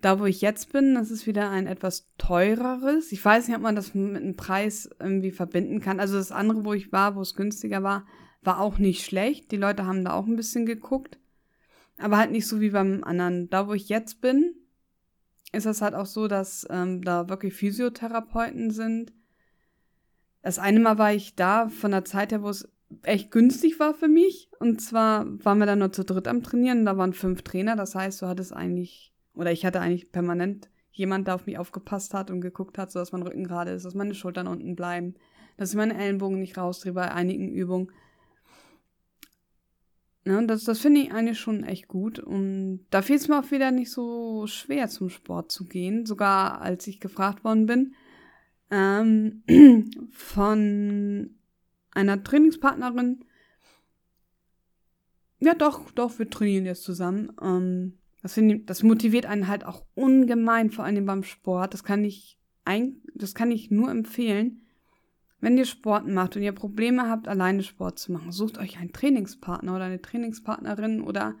Da, 0.00 0.20
wo 0.20 0.26
ich 0.26 0.40
jetzt 0.40 0.72
bin, 0.72 0.94
das 0.94 1.10
ist 1.10 1.26
wieder 1.26 1.50
ein 1.50 1.66
etwas 1.66 2.06
teureres. 2.18 3.10
Ich 3.10 3.24
weiß 3.24 3.48
nicht, 3.48 3.56
ob 3.56 3.62
man 3.62 3.74
das 3.74 3.94
mit 3.94 4.16
einem 4.16 4.36
Preis 4.36 4.88
irgendwie 5.00 5.32
verbinden 5.32 5.80
kann. 5.80 5.98
Also 5.98 6.16
das 6.16 6.30
andere, 6.30 6.64
wo 6.64 6.72
ich 6.72 6.92
war, 6.92 7.16
wo 7.16 7.20
es 7.20 7.34
günstiger 7.34 7.82
war, 7.82 8.06
war 8.42 8.60
auch 8.60 8.78
nicht 8.78 9.04
schlecht. 9.04 9.50
Die 9.50 9.56
Leute 9.56 9.86
haben 9.86 10.04
da 10.04 10.12
auch 10.12 10.26
ein 10.26 10.36
bisschen 10.36 10.66
geguckt. 10.66 11.18
Aber 11.96 12.16
halt 12.16 12.30
nicht 12.30 12.46
so 12.46 12.60
wie 12.60 12.70
beim 12.70 13.02
anderen. 13.02 13.50
Da, 13.50 13.66
wo 13.66 13.72
ich 13.72 13.88
jetzt 13.88 14.20
bin, 14.20 14.54
ist 15.52 15.66
es 15.66 15.80
halt 15.80 15.94
auch 15.94 16.06
so, 16.06 16.28
dass 16.28 16.66
ähm, 16.70 17.02
da 17.02 17.28
wirklich 17.28 17.54
Physiotherapeuten 17.54 18.70
sind. 18.70 19.12
Das 20.42 20.58
eine 20.58 20.80
Mal 20.80 20.98
war 20.98 21.12
ich 21.12 21.34
da 21.34 21.68
von 21.68 21.90
der 21.90 22.04
Zeit 22.04 22.32
her, 22.32 22.42
wo 22.42 22.48
es 22.48 22.68
echt 23.02 23.30
günstig 23.30 23.80
war 23.80 23.94
für 23.94 24.08
mich. 24.08 24.50
Und 24.60 24.80
zwar 24.80 25.26
waren 25.44 25.58
wir 25.58 25.66
dann 25.66 25.80
nur 25.80 25.92
zu 25.92 26.04
dritt 26.04 26.28
am 26.28 26.42
Trainieren. 26.42 26.84
Da 26.84 26.96
waren 26.96 27.12
fünf 27.12 27.42
Trainer. 27.42 27.76
Das 27.76 27.94
heißt, 27.94 28.22
du 28.22 28.26
hattest 28.26 28.52
eigentlich, 28.52 29.12
oder 29.34 29.52
ich 29.52 29.64
hatte 29.64 29.80
eigentlich 29.80 30.12
permanent 30.12 30.70
jemand, 30.92 31.26
der 31.26 31.36
auf 31.36 31.46
mich 31.46 31.58
aufgepasst 31.58 32.12
hat 32.14 32.30
und 32.30 32.40
geguckt 32.40 32.76
hat, 32.76 32.90
so 32.90 32.98
dass 32.98 33.12
mein 33.12 33.22
Rücken 33.22 33.44
gerade 33.44 33.70
ist, 33.70 33.84
dass 33.84 33.94
meine 33.94 34.14
Schultern 34.14 34.48
unten 34.48 34.74
bleiben, 34.74 35.14
dass 35.56 35.70
ich 35.70 35.76
meine 35.76 35.96
Ellenbogen 35.96 36.40
nicht 36.40 36.58
rausdrehe 36.58 36.92
bei 36.92 37.10
einigen 37.12 37.48
Übungen. 37.48 37.92
Ne, 40.28 40.46
das 40.46 40.64
das 40.64 40.80
finde 40.80 41.00
ich 41.00 41.10
eigentlich 41.10 41.40
schon 41.40 41.64
echt 41.64 41.88
gut. 41.88 42.18
Und 42.18 42.84
da 42.90 43.00
fiel 43.00 43.16
es 43.16 43.28
mir 43.28 43.40
auch 43.40 43.50
wieder 43.50 43.70
nicht 43.70 43.90
so 43.90 44.46
schwer, 44.46 44.88
zum 44.88 45.08
Sport 45.08 45.50
zu 45.50 45.64
gehen. 45.64 46.04
Sogar 46.04 46.60
als 46.60 46.86
ich 46.86 47.00
gefragt 47.00 47.44
worden 47.44 47.64
bin 47.64 47.94
ähm, 48.70 49.42
von 50.10 51.30
einer 51.92 52.22
Trainingspartnerin. 52.22 53.24
Ja, 55.40 55.54
doch, 55.54 55.90
doch, 55.92 56.18
wir 56.18 56.28
trainieren 56.28 56.66
jetzt 56.66 56.82
zusammen. 56.82 57.32
Ähm, 57.40 57.96
das, 58.20 58.36
ich, 58.36 58.66
das 58.66 58.82
motiviert 58.82 59.24
einen 59.24 59.48
halt 59.48 59.64
auch 59.64 59.86
ungemein, 59.94 60.68
vor 60.70 60.84
allem 60.84 61.06
beim 61.06 61.22
Sport. 61.22 61.72
Das 61.72 61.84
kann 61.84 62.04
ich, 62.04 62.38
ein, 62.66 63.00
das 63.14 63.34
kann 63.34 63.50
ich 63.50 63.70
nur 63.70 63.90
empfehlen 63.90 64.67
wenn 65.40 65.56
ihr 65.56 65.66
Sport 65.66 66.06
macht 66.06 66.36
und 66.36 66.42
ihr 66.42 66.52
Probleme 66.52 67.08
habt, 67.08 67.28
alleine 67.28 67.62
Sport 67.62 67.98
zu 67.98 68.12
machen, 68.12 68.32
sucht 68.32 68.58
euch 68.58 68.78
einen 68.78 68.92
Trainingspartner 68.92 69.74
oder 69.74 69.84
eine 69.84 70.02
Trainingspartnerin 70.02 71.02
oder 71.02 71.36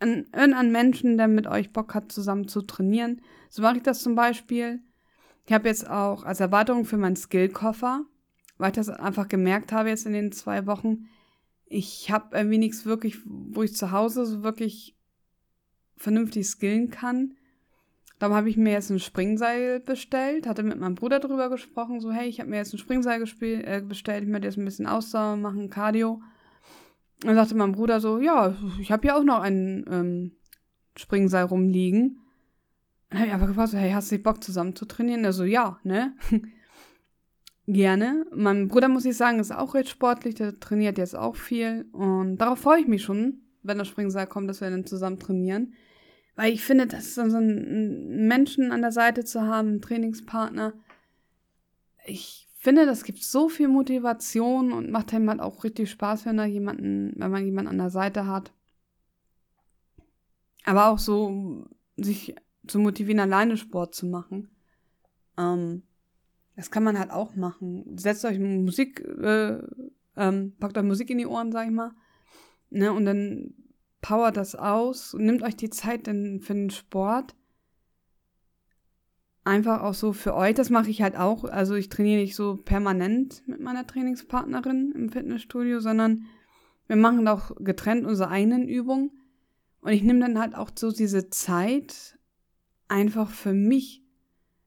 irgendeinen 0.00 0.72
Menschen, 0.72 1.16
der 1.16 1.28
mit 1.28 1.46
euch 1.46 1.72
Bock 1.72 1.94
hat, 1.94 2.12
zusammen 2.12 2.48
zu 2.48 2.62
trainieren. 2.62 3.20
So 3.48 3.62
mache 3.62 3.78
ich 3.78 3.82
das 3.82 4.02
zum 4.02 4.14
Beispiel. 4.14 4.80
Ich 5.46 5.52
habe 5.52 5.68
jetzt 5.68 5.88
auch 5.88 6.22
als 6.22 6.40
Erwartung 6.40 6.84
für 6.84 6.96
meinen 6.96 7.16
Skillkoffer, 7.16 8.04
weil 8.58 8.70
ich 8.70 8.76
das 8.76 8.88
einfach 8.88 9.26
gemerkt 9.26 9.72
habe 9.72 9.88
jetzt 9.88 10.06
in 10.06 10.12
den 10.12 10.32
zwei 10.32 10.66
Wochen, 10.66 11.08
ich 11.66 12.10
habe 12.10 12.36
irgendwie 12.36 12.58
nichts 12.58 12.84
wirklich, 12.84 13.18
wo 13.24 13.62
ich 13.62 13.74
zu 13.74 13.92
Hause 13.92 14.26
so 14.26 14.42
wirklich 14.42 14.96
vernünftig 15.96 16.46
skillen 16.46 16.90
kann. 16.90 17.36
Darum 18.20 18.36
habe 18.36 18.50
ich 18.50 18.58
mir 18.58 18.72
jetzt 18.72 18.90
ein 18.90 18.98
Springseil 18.98 19.80
bestellt, 19.80 20.46
hatte 20.46 20.62
mit 20.62 20.78
meinem 20.78 20.94
Bruder 20.94 21.20
darüber 21.20 21.48
gesprochen, 21.48 22.00
so 22.00 22.12
hey, 22.12 22.28
ich 22.28 22.38
habe 22.38 22.50
mir 22.50 22.58
jetzt 22.58 22.74
ein 22.74 22.78
Springseil 22.78 23.24
äh, 23.40 23.80
bestellt, 23.80 24.24
ich 24.24 24.28
möchte 24.28 24.46
jetzt 24.46 24.58
ein 24.58 24.64
bisschen 24.66 24.86
Ausdauer 24.86 25.36
machen, 25.36 25.70
Cardio. 25.70 26.20
Dann 27.20 27.34
sagte 27.34 27.54
mein 27.54 27.72
Bruder 27.72 27.98
so, 27.98 28.18
ja, 28.18 28.54
ich 28.78 28.92
habe 28.92 29.06
ja 29.06 29.16
auch 29.16 29.24
noch 29.24 29.40
ein 29.40 29.86
ähm, 29.90 30.32
Springseil 30.98 31.44
rumliegen. 31.46 32.18
Dann 33.08 33.20
habe 33.20 33.28
ich 33.28 33.34
aber 33.34 33.46
gefragt, 33.46 33.70
so, 33.70 33.78
hey, 33.78 33.90
hast 33.90 34.12
du 34.12 34.18
Bock 34.18 34.44
zusammen 34.44 34.76
zu 34.76 34.84
trainieren? 34.84 35.24
Er 35.24 35.32
so, 35.32 35.44
ja, 35.44 35.78
ne? 35.82 36.14
Gerne. 37.66 38.26
Mein 38.34 38.68
Bruder, 38.68 38.88
muss 38.88 39.06
ich 39.06 39.16
sagen, 39.16 39.38
ist 39.38 39.50
auch 39.50 39.72
recht 39.72 39.88
sportlich, 39.88 40.34
der 40.34 40.60
trainiert 40.60 40.98
jetzt 40.98 41.16
auch 41.16 41.36
viel. 41.36 41.86
Und 41.92 42.36
darauf 42.36 42.58
freue 42.58 42.80
ich 42.80 42.86
mich 42.86 43.02
schon, 43.02 43.40
wenn 43.62 43.78
der 43.78 43.86
Springseil 43.86 44.26
kommt, 44.26 44.50
dass 44.50 44.60
wir 44.60 44.68
dann 44.68 44.84
zusammen 44.84 45.18
trainieren. 45.18 45.72
Weil 46.36 46.52
ich 46.52 46.64
finde, 46.64 46.86
das 46.86 47.06
ist 47.06 47.14
so 47.16 47.22
einen 47.22 48.26
Menschen 48.26 48.72
an 48.72 48.82
der 48.82 48.92
Seite 48.92 49.24
zu 49.24 49.42
haben, 49.42 49.68
einen 49.68 49.82
Trainingspartner. 49.82 50.72
Ich 52.06 52.48
finde, 52.58 52.86
das 52.86 53.04
gibt 53.04 53.22
so 53.22 53.48
viel 53.48 53.68
Motivation 53.68 54.72
und 54.72 54.90
macht 54.90 55.12
einem 55.12 55.28
halt 55.28 55.40
auch 55.40 55.64
richtig 55.64 55.90
Spaß, 55.90 56.26
wenn, 56.26 56.36
da 56.36 56.44
jemanden, 56.44 57.12
wenn 57.16 57.30
man 57.30 57.44
jemanden 57.44 57.70
an 57.70 57.78
der 57.78 57.90
Seite 57.90 58.26
hat. 58.26 58.52
Aber 60.64 60.88
auch 60.88 60.98
so, 60.98 61.66
sich 61.96 62.34
zu 62.66 62.78
motivieren, 62.78 63.20
alleine 63.20 63.56
Sport 63.56 63.94
zu 63.94 64.06
machen. 64.06 64.50
Ähm, 65.38 65.82
das 66.56 66.70
kann 66.70 66.84
man 66.84 66.98
halt 66.98 67.10
auch 67.10 67.34
machen. 67.34 67.96
Setzt 67.96 68.24
euch 68.24 68.38
Musik, 68.38 69.00
äh, 69.00 69.58
ähm, 70.16 70.54
packt 70.58 70.76
euch 70.76 70.84
Musik 70.84 71.10
in 71.10 71.18
die 71.18 71.26
Ohren, 71.26 71.52
sag 71.52 71.66
ich 71.66 71.72
mal. 71.72 71.92
Ne, 72.68 72.92
und 72.92 73.04
dann 73.04 73.54
powert 74.00 74.36
das 74.36 74.54
aus 74.54 75.14
nimmt 75.14 75.42
euch 75.42 75.56
die 75.56 75.70
Zeit 75.70 76.06
denn 76.06 76.40
für 76.40 76.54
den 76.54 76.70
Sport 76.70 77.34
einfach 79.44 79.82
auch 79.82 79.94
so 79.94 80.12
für 80.12 80.34
euch. 80.34 80.54
Das 80.54 80.70
mache 80.70 80.90
ich 80.90 81.02
halt 81.02 81.16
auch. 81.16 81.44
Also 81.44 81.74
ich 81.74 81.88
trainiere 81.88 82.20
nicht 82.20 82.36
so 82.36 82.56
permanent 82.56 83.42
mit 83.46 83.60
meiner 83.60 83.86
Trainingspartnerin 83.86 84.92
im 84.92 85.10
Fitnessstudio, 85.10 85.80
sondern 85.80 86.26
wir 86.86 86.96
machen 86.96 87.26
auch 87.28 87.52
getrennt 87.58 88.06
unsere 88.06 88.30
eigenen 88.30 88.68
Übungen. 88.68 89.10
Und 89.80 89.92
ich 89.92 90.02
nehme 90.02 90.20
dann 90.20 90.38
halt 90.38 90.54
auch 90.54 90.70
so 90.74 90.92
diese 90.92 91.30
Zeit 91.30 92.18
einfach 92.88 93.30
für 93.30 93.52
mich. 93.52 94.02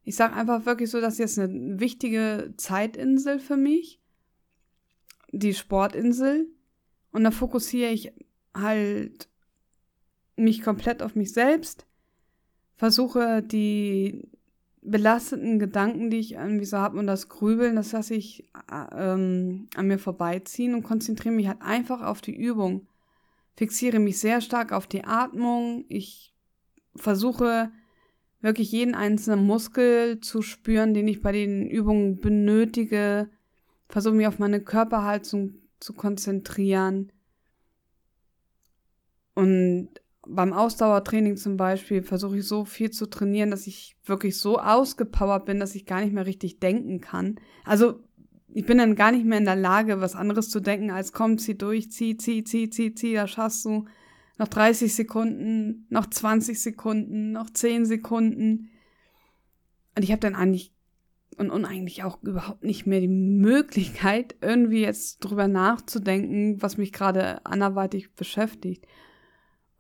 Ich 0.04 0.16
sage 0.16 0.36
einfach 0.36 0.66
wirklich 0.66 0.90
so, 0.90 1.00
dass 1.00 1.18
jetzt 1.18 1.38
eine 1.40 1.80
wichtige 1.80 2.54
Zeitinsel 2.58 3.40
für 3.40 3.58
mich, 3.58 4.02
die 5.32 5.54
Sportinsel. 5.54 6.48
Und 7.12 7.24
da 7.24 7.32
fokussiere 7.32 7.92
ich 7.92 8.12
halt 8.56 9.28
mich 10.36 10.62
komplett 10.62 11.02
auf 11.02 11.16
mich 11.16 11.34
selbst, 11.34 11.86
versuche 12.76 13.42
die 13.42 14.28
belastenden 14.82 15.60
Gedanken, 15.60 16.10
die 16.10 16.18
ich 16.18 16.34
irgendwie 16.34 16.66
so 16.66 16.78
habe 16.78 17.00
und 17.00 17.08
das 17.08 17.30
Grübeln, 17.30 17.76
das 17.76 17.92
lasse 17.94 18.16
ich 18.16 18.50
ähm, 18.92 19.70
an 19.76 19.88
mir 19.88 19.98
vorbeiziehen 19.98 20.76
und 20.76 20.84
konzentriere 20.84 21.34
mich 21.34 21.48
halt 21.48 21.62
einfach 21.62 22.02
auf 22.02 22.22
die 22.22 22.36
Übung. 22.36 22.88
Fixiere 23.56 24.00
mich 24.00 24.20
sehr 24.20 24.42
stark 24.42 24.74
auf 24.74 24.88
die 24.88 25.06
Atmung. 25.06 25.86
Ich 25.88 26.34
versuche 26.96 27.72
wirklich 28.42 28.72
jeden 28.72 28.94
einzelnen 28.94 29.46
Muskel 29.46 30.20
zu 30.20 30.42
spüren, 30.42 30.94
den 30.94 31.08
ich 31.08 31.22
bei 31.22 31.32
den 31.32 31.70
Übungen 31.70 32.20
benötige. 32.20 33.30
Versuche 33.88 34.16
mich 34.16 34.28
auf 34.28 34.40
meine 34.40 34.60
Körperhaltung 34.60 35.56
zu 35.80 35.94
konzentrieren. 35.94 37.13
Und 39.36 39.90
beim 40.26 40.54
Ausdauertraining 40.54 41.38
zum 41.38 41.58
Beispiel 41.58 42.02
versuche 42.02 42.38
ich 42.38 42.48
so 42.48 42.66
viel 42.66 42.92
zu 42.92 43.08
trainieren, 43.08 43.52
dass 43.52 43.68
ich 43.68 43.98
wirklich 44.06 44.38
so 44.38 44.58
ausgepowert 44.60 45.46
bin, 45.46 45.60
dass 45.60 45.76
ich 45.76 45.86
gar 45.86 46.02
nicht 46.02 46.14
mehr 46.14 46.26
richtig 46.26 46.60
denken 46.60 47.02
kann. 47.02 47.40
Also 47.66 48.00
ich 48.54 48.66
bin 48.66 48.78
dann 48.78 48.96
gar 48.96 49.12
nicht 49.12 49.26
mehr 49.26 49.40
in 49.40 49.46
der 49.46 49.56
Lage, 49.56 50.00
was 50.00 50.16
anderes 50.16 50.50
zu 50.50 50.60
denken, 50.60 50.92
als 50.92 51.12
komm, 51.12 51.38
zieh 51.38 51.58
durch, 51.58 51.92
zieh, 51.92 52.18
zieh, 52.18 52.44
zieh, 52.44 52.70
zieh, 52.70 52.94
zieh, 52.94 53.14
da 53.16 53.28
schaffst 53.28 53.66
du 53.66 53.86
noch 54.38 54.48
30 54.48 54.94
Sekunden, 54.94 55.86
noch 55.90 56.08
20 56.10 56.62
Sekunden, 56.62 57.32
noch 57.32 57.50
10 57.50 57.86
Sekunden. 57.86 58.70
Und 59.96 60.04
ich 60.04 60.12
habe 60.12 60.22
dann 60.22 60.36
eigentlich 60.36 60.74
und, 61.38 61.50
und 61.50 61.66
eigentlich 61.66 62.04
auch 62.04 62.22
überhaupt 62.22 62.64
nicht 62.64 62.86
mehr 62.86 63.00
die 63.00 63.08
Möglichkeit, 63.08 64.36
irgendwie 64.42 64.82
jetzt 64.82 65.20
drüber 65.20 65.48
nachzudenken, 65.48 66.62
was 66.62 66.78
mich 66.78 66.94
gerade 66.94 67.46
anderweitig 67.46 68.14
beschäftigt. 68.14 68.86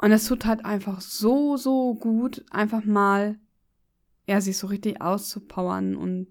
Und 0.03 0.11
es 0.11 0.27
tut 0.27 0.45
halt 0.45 0.65
einfach 0.65 0.99
so, 0.99 1.55
so 1.55 1.95
gut, 1.95 2.43
einfach 2.51 2.83
mal, 2.83 3.39
ja, 4.27 4.41
sich 4.41 4.57
so 4.57 4.67
richtig 4.67 4.99
auszupowern 4.99 5.95
und 5.95 6.27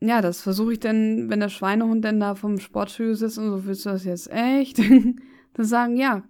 ja, 0.00 0.22
das 0.22 0.40
versuche 0.40 0.72
ich 0.72 0.80
dann, 0.80 1.28
wenn 1.28 1.40
der 1.40 1.50
Schweinehund 1.50 2.02
dann 2.02 2.18
da 2.18 2.34
vom 2.34 2.58
Sportstudio 2.58 3.12
sitzt 3.12 3.36
und 3.36 3.50
so, 3.50 3.66
willst 3.66 3.84
du 3.84 3.90
das 3.90 4.04
jetzt 4.04 4.30
echt? 4.30 4.78
dann 5.52 5.66
sagen, 5.66 5.98
ja, 5.98 6.24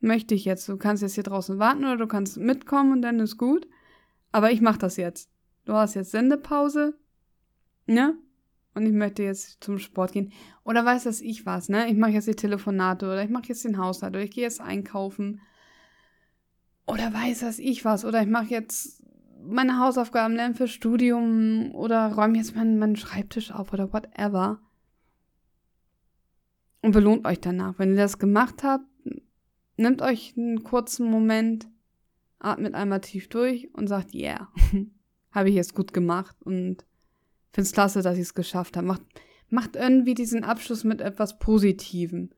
möchte 0.00 0.34
ich 0.34 0.44
jetzt. 0.44 0.68
Du 0.68 0.76
kannst 0.76 1.02
jetzt 1.02 1.14
hier 1.14 1.24
draußen 1.24 1.58
warten 1.58 1.84
oder 1.86 1.96
du 1.96 2.06
kannst 2.06 2.36
mitkommen 2.36 2.92
und 2.92 3.00
dann 3.00 3.18
ist 3.18 3.38
gut. 3.38 3.66
Aber 4.30 4.50
ich 4.50 4.60
mach 4.60 4.76
das 4.76 4.98
jetzt. 4.98 5.30
Du 5.64 5.72
hast 5.72 5.94
jetzt 5.94 6.10
Sendepause, 6.10 6.98
ne? 7.86 8.14
Und 8.74 8.86
ich 8.86 8.92
möchte 8.92 9.22
jetzt 9.22 9.62
zum 9.62 9.78
Sport 9.78 10.12
gehen. 10.12 10.32
Oder 10.64 10.84
weiß 10.84 11.04
das 11.04 11.20
ich 11.20 11.46
was, 11.46 11.68
ne? 11.68 11.88
Ich 11.88 11.96
mache 11.96 12.12
jetzt 12.12 12.28
die 12.28 12.34
Telefonate 12.34 13.06
oder 13.06 13.24
ich 13.24 13.30
mache 13.30 13.48
jetzt 13.48 13.64
den 13.64 13.78
Haushalt 13.78 14.14
oder 14.14 14.24
ich 14.24 14.30
gehe 14.30 14.44
jetzt 14.44 14.60
einkaufen. 14.60 15.40
Oder 16.86 17.12
weiß 17.12 17.40
das 17.40 17.58
ich 17.58 17.84
was. 17.84 18.04
Oder 18.04 18.22
ich 18.22 18.28
mache 18.28 18.46
jetzt 18.46 19.02
meine 19.42 19.78
Hausaufgaben, 19.78 20.36
lerne 20.36 20.54
fürs 20.54 20.70
Studium 20.70 21.74
oder 21.74 22.12
räume 22.12 22.38
jetzt 22.38 22.54
meinen, 22.54 22.78
meinen 22.78 22.96
Schreibtisch 22.96 23.52
auf 23.52 23.72
oder 23.72 23.92
whatever. 23.92 24.60
Und 26.82 26.92
belohnt 26.92 27.26
euch 27.26 27.40
danach. 27.40 27.78
Wenn 27.78 27.90
ihr 27.90 27.96
das 27.96 28.18
gemacht 28.18 28.62
habt, 28.62 28.84
nehmt 29.76 30.02
euch 30.02 30.34
einen 30.36 30.62
kurzen 30.62 31.10
Moment, 31.10 31.68
atmet 32.38 32.74
einmal 32.74 33.00
tief 33.00 33.28
durch 33.28 33.72
und 33.74 33.86
sagt, 33.86 34.14
yeah, 34.14 34.48
habe 35.32 35.48
ich 35.48 35.54
jetzt 35.54 35.74
gut 35.74 35.92
gemacht 35.92 36.36
und 36.40 36.84
finde 37.52 37.66
es 37.66 37.72
klasse, 37.72 38.02
dass 38.02 38.16
ich 38.16 38.22
es 38.22 38.34
geschafft 38.34 38.76
habe. 38.76 38.86
Macht, 38.86 39.02
macht 39.48 39.76
irgendwie 39.76 40.14
diesen 40.14 40.44
Abschluss 40.44 40.84
mit 40.84 41.00
etwas 41.00 41.38
Positivem. 41.38 42.30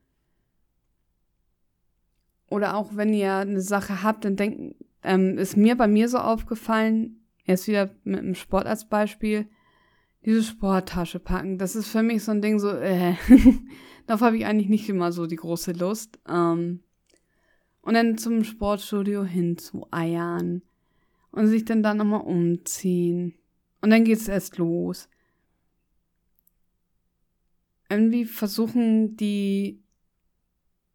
Oder 2.49 2.75
auch 2.75 2.95
wenn 2.95 3.13
ihr 3.13 3.33
eine 3.33 3.61
Sache 3.61 4.03
habt, 4.03 4.25
dann 4.25 4.35
denkt, 4.35 4.75
ähm, 5.03 5.37
ist 5.37 5.57
mir 5.57 5.75
bei 5.75 5.87
mir 5.87 6.07
so 6.09 6.19
aufgefallen, 6.19 7.25
jetzt 7.45 7.67
wieder 7.67 7.89
mit 8.03 8.19
einem 8.19 8.35
Sport 8.35 8.67
als 8.67 8.87
Beispiel, 8.87 9.47
diese 10.25 10.43
Sporttasche 10.43 11.19
packen. 11.19 11.57
Das 11.57 11.75
ist 11.75 11.89
für 11.89 12.03
mich 12.03 12.23
so 12.23 12.31
ein 12.31 12.41
Ding 12.41 12.59
so, 12.59 12.69
äh, 12.69 13.15
darauf 14.07 14.21
habe 14.21 14.37
ich 14.37 14.45
eigentlich 14.45 14.69
nicht 14.69 14.89
immer 14.89 15.11
so 15.11 15.25
die 15.25 15.35
große 15.35 15.73
Lust. 15.73 16.19
Ähm, 16.29 16.81
und 17.81 17.95
dann 17.95 18.17
zum 18.17 18.43
Sportstudio 18.45 19.25
hinzueiern 19.25 20.61
und 21.31 21.47
sich 21.47 21.65
dann 21.65 21.83
da 21.83 21.93
nochmal 21.93 22.21
umziehen 22.21 23.35
und 23.83 23.89
dann 23.89 24.05
geht 24.05 24.17
es 24.17 24.29
erst 24.29 24.57
los. 24.57 25.09
Irgendwie 27.89 28.23
versuchen 28.23 29.17
die 29.17 29.83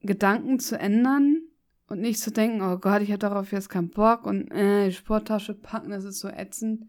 Gedanken 0.01 0.59
zu 0.59 0.79
ändern 0.79 1.43
und 1.89 2.01
nicht 2.01 2.19
zu 2.19 2.33
denken, 2.33 2.63
oh 2.63 2.79
Gott, 2.79 3.03
ich 3.03 3.11
habe 3.11 3.19
darauf 3.19 3.53
jetzt 3.53 3.69
keinen 3.69 3.91
Bock 3.91 4.25
und 4.25 4.51
äh, 4.53 4.87
die 4.87 4.95
Sporttasche 4.95 5.53
packen, 5.53 5.91
das 5.91 6.05
ist 6.05 6.21
so 6.21 6.29
ätzend. 6.29 6.87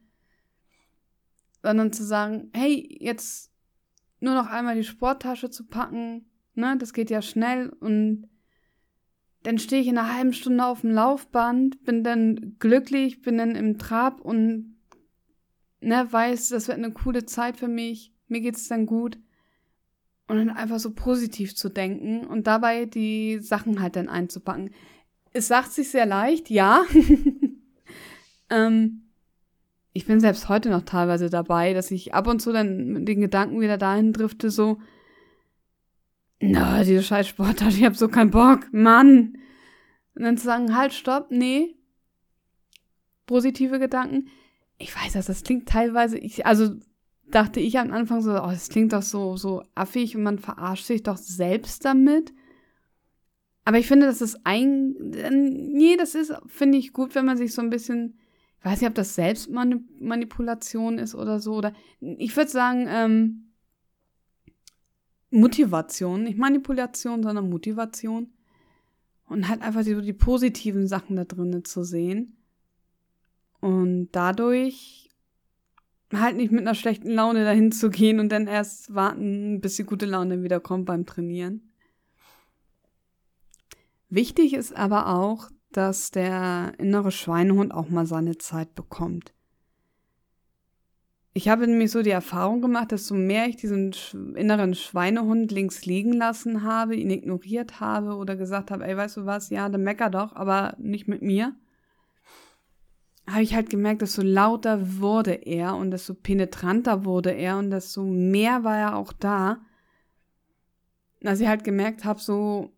Sondern 1.64 1.92
zu 1.92 2.06
sagen, 2.06 2.50
hey, 2.54 2.98
jetzt 3.02 3.52
nur 4.22 4.36
noch 4.36 4.48
einmal 4.48 4.76
die 4.76 4.86
Sporttasche 4.86 5.50
zu 5.50 5.68
packen, 5.68 6.30
ne, 6.56 6.78
das 6.78 6.94
geht 6.94 7.10
ja 7.10 7.22
schnell 7.22 7.68
und 7.82 8.30
dann 9.44 9.60
stehe 9.60 9.82
ich 9.82 9.90
in 9.90 9.98
einer 9.98 10.16
halben 10.16 10.32
Stunde 10.32 10.66
auf 10.66 10.80
dem 10.80 10.92
Laufband, 10.92 11.84
bin 11.84 12.06
dann 12.06 12.56
glücklich, 12.58 13.22
bin 13.22 13.38
dann 13.38 13.56
im 13.56 13.78
Trab 13.78 14.22
und 14.22 14.79
ne, 15.82 16.08
weiß, 16.10 16.50
das 16.50 16.68
wird 16.68 16.78
eine 16.78 16.92
coole 16.92 17.26
Zeit 17.26 17.58
für 17.58 17.68
mich, 17.68 18.12
mir 18.28 18.42
geht 18.42 18.56
es 18.56 18.68
dann 18.68 18.86
gut. 18.86 19.18
Und 20.28 20.38
dann 20.38 20.50
einfach 20.52 20.80
so 20.80 20.92
positiv 20.94 21.56
zu 21.56 21.70
denken 21.70 22.28
und 22.28 22.46
dabei 22.46 22.86
die 22.86 23.40
Sachen 23.40 23.82
halt 23.82 23.96
dann 23.96 24.10
einzupacken. 24.10 24.70
Es 25.34 25.48
sagt 25.48 25.72
sich 25.72 25.90
sehr 25.90 26.06
leicht, 26.06 26.52
ja. 26.52 26.84
ähm, 28.52 29.10
ich 29.92 30.06
bin 30.06 30.20
selbst 30.20 30.48
heute 30.48 30.70
noch 30.70 30.84
teilweise 30.84 31.32
dabei, 31.32 31.74
dass 31.74 31.90
ich 31.90 32.14
ab 32.14 32.28
und 32.28 32.42
zu 32.42 32.52
dann 32.52 32.90
mit 32.90 33.08
den 33.08 33.22
Gedanken 33.22 33.60
wieder 33.60 33.80
dahin 33.80 34.14
drifte, 34.14 34.52
so, 34.52 34.80
na, 36.40 36.84
diese 36.84 37.02
scheiß 37.02 37.28
Sportart, 37.28 37.74
ich 37.74 37.84
hab 37.84 37.96
so 37.96 38.08
keinen 38.08 38.32
Bock, 38.32 38.72
Mann. 38.72 39.36
Und 40.14 40.24
dann 40.24 40.38
zu 40.38 40.46
sagen, 40.46 40.76
halt, 40.78 40.94
stopp, 40.94 41.32
nee. 41.32 41.76
Positive 43.26 43.80
Gedanken 43.80 44.30
ich 44.80 44.96
weiß 44.96 45.14
das, 45.14 45.28
das 45.28 45.44
klingt 45.44 45.68
teilweise, 45.68 46.18
ich, 46.18 46.46
also 46.46 46.76
dachte 47.30 47.60
ich 47.60 47.78
am 47.78 47.92
Anfang 47.92 48.22
so, 48.22 48.32
oh, 48.32 48.50
das 48.50 48.70
klingt 48.70 48.94
doch 48.94 49.04
so, 49.04 49.38
so 49.38 49.64
affig 49.76 50.16
und 50.16 50.24
man 50.24 50.40
verarscht 50.40 50.86
sich 50.86 51.04
doch 51.04 51.18
selbst 51.18 51.86
damit. 51.86 52.34
Aber 53.66 53.78
ich 53.78 53.88
finde, 53.88 54.08
das 54.08 54.22
ist 54.22 54.40
ein, 54.46 54.96
nee, 55.74 55.96
das 55.98 56.16
ist, 56.16 56.34
finde 56.48 56.78
ich 56.80 56.94
gut, 56.94 57.14
wenn 57.14 57.26
man 57.26 57.38
sich 57.38 57.54
so 57.54 57.62
ein 57.62 57.70
bisschen, 57.70 58.18
ich 58.58 58.66
weiß 58.66 58.82
nicht, 58.82 58.90
ob 58.90 58.96
das 58.96 59.14
Selbstmanipulation 59.16 60.98
ist 60.98 61.14
oder 61.14 61.40
so, 61.40 61.56
oder 61.56 61.74
ich 62.00 62.36
würde 62.36 62.50
sagen, 62.50 62.88
ähm, 62.90 63.52
Motivation, 65.30 66.24
nicht 66.24 66.40
Manipulation, 66.40 67.22
sondern 67.22 67.50
Motivation. 67.50 68.34
und 69.28 69.48
halt 69.48 69.62
einfach 69.62 69.84
die, 69.84 70.02
die 70.02 70.14
positiven 70.14 70.88
Sachen 70.88 71.16
da 71.16 71.26
drinnen 71.26 71.64
zu 71.64 71.84
sehen. 71.84 72.39
Und 73.62 74.10
dadurch 74.12 75.10
halt 76.14 76.38
nicht 76.38 76.52
mit 76.52 76.62
einer 76.62 76.76
schlechten 76.76 77.12
Laune 77.12 77.44
dahin 77.44 77.72
zu 77.72 77.90
gehen 77.90 78.20
und 78.20 78.30
dann 78.30 78.48
erst 78.48 78.96
warten, 78.96 79.62
bis 79.62 79.76
die 79.76 79.84
gute 79.84 80.06
Laune 80.06 80.44
wieder 80.44 80.60
kommt 80.60 80.86
beim 80.86 81.06
Trainieren. 81.06 81.72
Wichtig 84.10 84.54
ist 84.54 84.76
aber 84.76 85.08
auch, 85.08 85.50
dass 85.72 86.10
der 86.10 86.74
innere 86.80 87.12
Schweinehund 87.12 87.74
auch 87.74 87.90
mal 87.90 88.08
seine 88.08 88.40
Zeit 88.40 88.74
bekommt. 88.74 89.34
Ich 91.34 91.48
habe 91.48 91.68
nämlich 91.68 91.92
so 91.92 92.02
die 92.02 92.10
Erfahrung 92.10 92.60
gemacht, 92.60 92.92
desto 92.92 93.14
mehr 93.14 93.48
ich 93.48 93.56
diesen 93.56 93.94
inneren 94.36 94.74
Schweinehund 94.74 95.52
links 95.52 95.86
liegen 95.86 96.14
lassen 96.14 96.64
habe, 96.64 96.96
ihn 96.96 97.12
ignoriert 97.12 97.80
habe 97.80 98.16
oder 98.16 98.36
gesagt 98.36 98.72
habe, 98.72 98.86
ey, 98.86 98.98
weißt 98.98 99.18
du 99.18 99.26
was, 99.28 99.52
ja, 99.52 99.70
dann 99.70 99.84
mecker 99.84 100.10
doch, 100.10 100.36
aber 100.36 100.76
nicht 100.80 101.08
mit 101.08 101.22
mir, 101.22 101.56
habe 103.32 103.44
ich 103.44 103.54
halt 103.54 103.70
gemerkt, 103.70 104.02
desto 104.02 104.22
lauter 104.22 105.00
wurde 105.00 105.34
er 105.34 105.76
und 105.76 105.92
desto 105.92 106.14
penetranter 106.14 107.06
wurde 107.06 107.32
er 107.32 107.58
und 107.58 107.72
desto 107.72 108.04
mehr 108.04 108.64
war 108.64 108.78
er 108.78 108.96
auch 108.96 109.14
da. 109.14 109.60
Dass 111.22 111.40
ich 111.40 111.48
halt 111.48 111.64
gemerkt 111.64 112.06
habe, 112.06 112.20
so, 112.20 112.72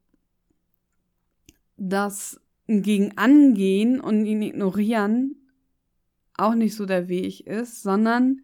dass 1.78 2.40
gegen 2.68 3.18
angehen 3.18 4.00
und 4.00 4.26
ihn 4.26 4.42
ignorieren 4.42 5.36
auch 6.38 6.56
nicht 6.56 6.76
so 6.76 6.86
der 6.86 7.08
Weg 7.08 7.46
ist, 7.46 7.84
sondern 7.84 8.42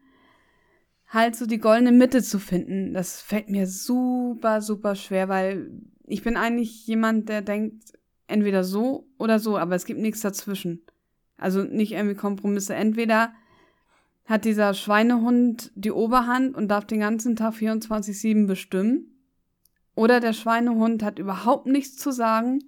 halt 1.07 1.35
so 1.35 1.45
die 1.45 1.59
goldene 1.59 1.91
Mitte 1.91 2.21
zu 2.21 2.39
finden. 2.39 2.93
Das 2.93 3.21
fällt 3.21 3.49
mir 3.49 3.65
super, 3.67 4.61
super 4.61 4.95
schwer, 4.95 5.29
weil 5.29 5.71
ich 6.05 6.23
bin 6.23 6.37
eigentlich 6.37 6.85
jemand, 6.85 7.29
der 7.29 7.41
denkt 7.41 7.93
entweder 8.27 8.63
so 8.63 9.07
oder 9.17 9.39
so, 9.39 9.57
aber 9.57 9.75
es 9.75 9.85
gibt 9.85 9.99
nichts 9.99 10.21
dazwischen. 10.21 10.81
Also 11.37 11.63
nicht 11.63 11.91
irgendwie 11.91 12.15
Kompromisse. 12.15 12.73
Entweder 12.73 13.33
hat 14.25 14.45
dieser 14.45 14.73
Schweinehund 14.73 15.71
die 15.75 15.91
Oberhand 15.91 16.55
und 16.55 16.67
darf 16.67 16.85
den 16.85 16.99
ganzen 16.99 17.35
Tag 17.35 17.53
24-7 17.53 18.47
bestimmen. 18.47 19.13
Oder 19.95 20.19
der 20.19 20.33
Schweinehund 20.33 21.01
hat 21.01 21.17
überhaupt 21.17 21.65
nichts 21.65 21.97
zu 21.97 22.11
sagen. 22.11 22.59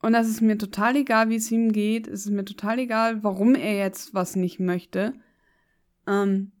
Und 0.00 0.12
das 0.12 0.28
ist 0.28 0.40
mir 0.40 0.56
total 0.56 0.96
egal, 0.96 1.28
wie 1.28 1.36
es 1.36 1.50
ihm 1.50 1.72
geht. 1.72 2.06
Es 2.06 2.26
ist 2.26 2.32
mir 2.32 2.44
total 2.44 2.78
egal, 2.78 3.24
warum 3.24 3.54
er 3.54 3.76
jetzt 3.76 4.14
was 4.14 4.36
nicht 4.36 4.60
möchte. 4.60 5.14
Ähm, 6.06 6.52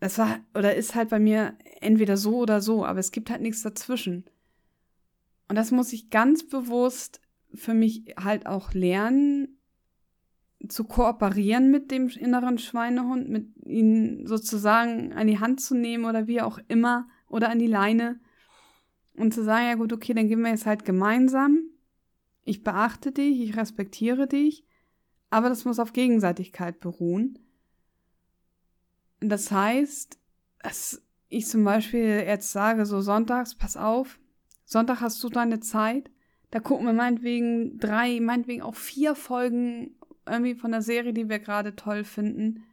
das 0.00 0.18
war 0.18 0.40
oder 0.54 0.74
ist 0.74 0.94
halt 0.94 1.10
bei 1.10 1.18
mir 1.18 1.56
entweder 1.80 2.16
so 2.16 2.38
oder 2.38 2.60
so, 2.60 2.84
aber 2.84 2.98
es 2.98 3.12
gibt 3.12 3.30
halt 3.30 3.42
nichts 3.42 3.62
dazwischen. 3.62 4.24
Und 5.48 5.56
das 5.56 5.70
muss 5.70 5.92
ich 5.92 6.10
ganz 6.10 6.46
bewusst 6.46 7.20
für 7.54 7.74
mich 7.74 8.14
halt 8.22 8.46
auch 8.46 8.72
lernen, 8.72 9.59
zu 10.68 10.84
kooperieren 10.84 11.70
mit 11.70 11.90
dem 11.90 12.08
inneren 12.08 12.58
Schweinehund, 12.58 13.28
mit 13.28 13.48
ihn 13.64 14.26
sozusagen 14.26 15.12
an 15.12 15.26
die 15.26 15.38
Hand 15.38 15.60
zu 15.60 15.74
nehmen 15.74 16.04
oder 16.04 16.26
wie 16.26 16.42
auch 16.42 16.58
immer 16.68 17.08
oder 17.28 17.48
an 17.48 17.58
die 17.58 17.66
Leine 17.66 18.20
und 19.16 19.32
zu 19.32 19.42
sagen, 19.42 19.66
ja 19.66 19.74
gut, 19.74 19.92
okay, 19.92 20.14
dann 20.14 20.28
gehen 20.28 20.42
wir 20.42 20.50
jetzt 20.50 20.66
halt 20.66 20.84
gemeinsam. 20.84 21.60
Ich 22.44 22.62
beachte 22.62 23.12
dich, 23.12 23.40
ich 23.40 23.56
respektiere 23.56 24.26
dich, 24.26 24.66
aber 25.30 25.48
das 25.48 25.64
muss 25.64 25.78
auf 25.78 25.92
Gegenseitigkeit 25.92 26.80
beruhen. 26.80 27.38
Das 29.20 29.50
heißt, 29.50 30.18
dass 30.62 31.02
ich 31.28 31.46
zum 31.46 31.64
Beispiel 31.64 32.24
jetzt 32.26 32.52
sage, 32.52 32.86
so 32.86 33.00
sonntags, 33.00 33.54
pass 33.54 33.76
auf, 33.76 34.18
Sonntag 34.64 35.00
hast 35.00 35.22
du 35.22 35.28
deine 35.28 35.60
Zeit, 35.60 36.10
da 36.50 36.60
gucken 36.60 36.86
wir 36.86 36.92
meinetwegen 36.92 37.78
drei, 37.78 38.20
meinetwegen 38.20 38.62
auch 38.62 38.74
vier 38.74 39.14
Folgen 39.14 39.96
irgendwie 40.30 40.54
von 40.54 40.72
der 40.72 40.82
Serie, 40.82 41.12
die 41.12 41.28
wir 41.28 41.38
gerade 41.38 41.76
toll 41.76 42.04
finden. 42.04 42.64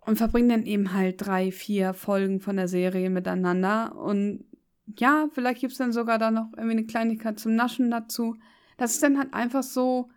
Und 0.00 0.16
verbringen 0.16 0.50
dann 0.50 0.66
eben 0.66 0.92
halt 0.92 1.24
drei, 1.24 1.50
vier 1.50 1.94
Folgen 1.94 2.40
von 2.40 2.56
der 2.56 2.68
Serie 2.68 3.08
miteinander. 3.08 3.96
Und 3.96 4.44
ja, 4.98 5.28
vielleicht 5.32 5.60
gibt 5.60 5.72
es 5.72 5.78
dann 5.78 5.92
sogar 5.92 6.18
da 6.18 6.30
noch 6.30 6.48
irgendwie 6.56 6.78
eine 6.78 6.86
Kleinigkeit 6.86 7.38
zum 7.38 7.54
Naschen 7.54 7.90
dazu. 7.90 8.36
Das 8.76 8.92
ist 8.92 9.02
dann 9.02 9.18
halt 9.18 9.32
einfach 9.32 9.62
so 9.62 10.10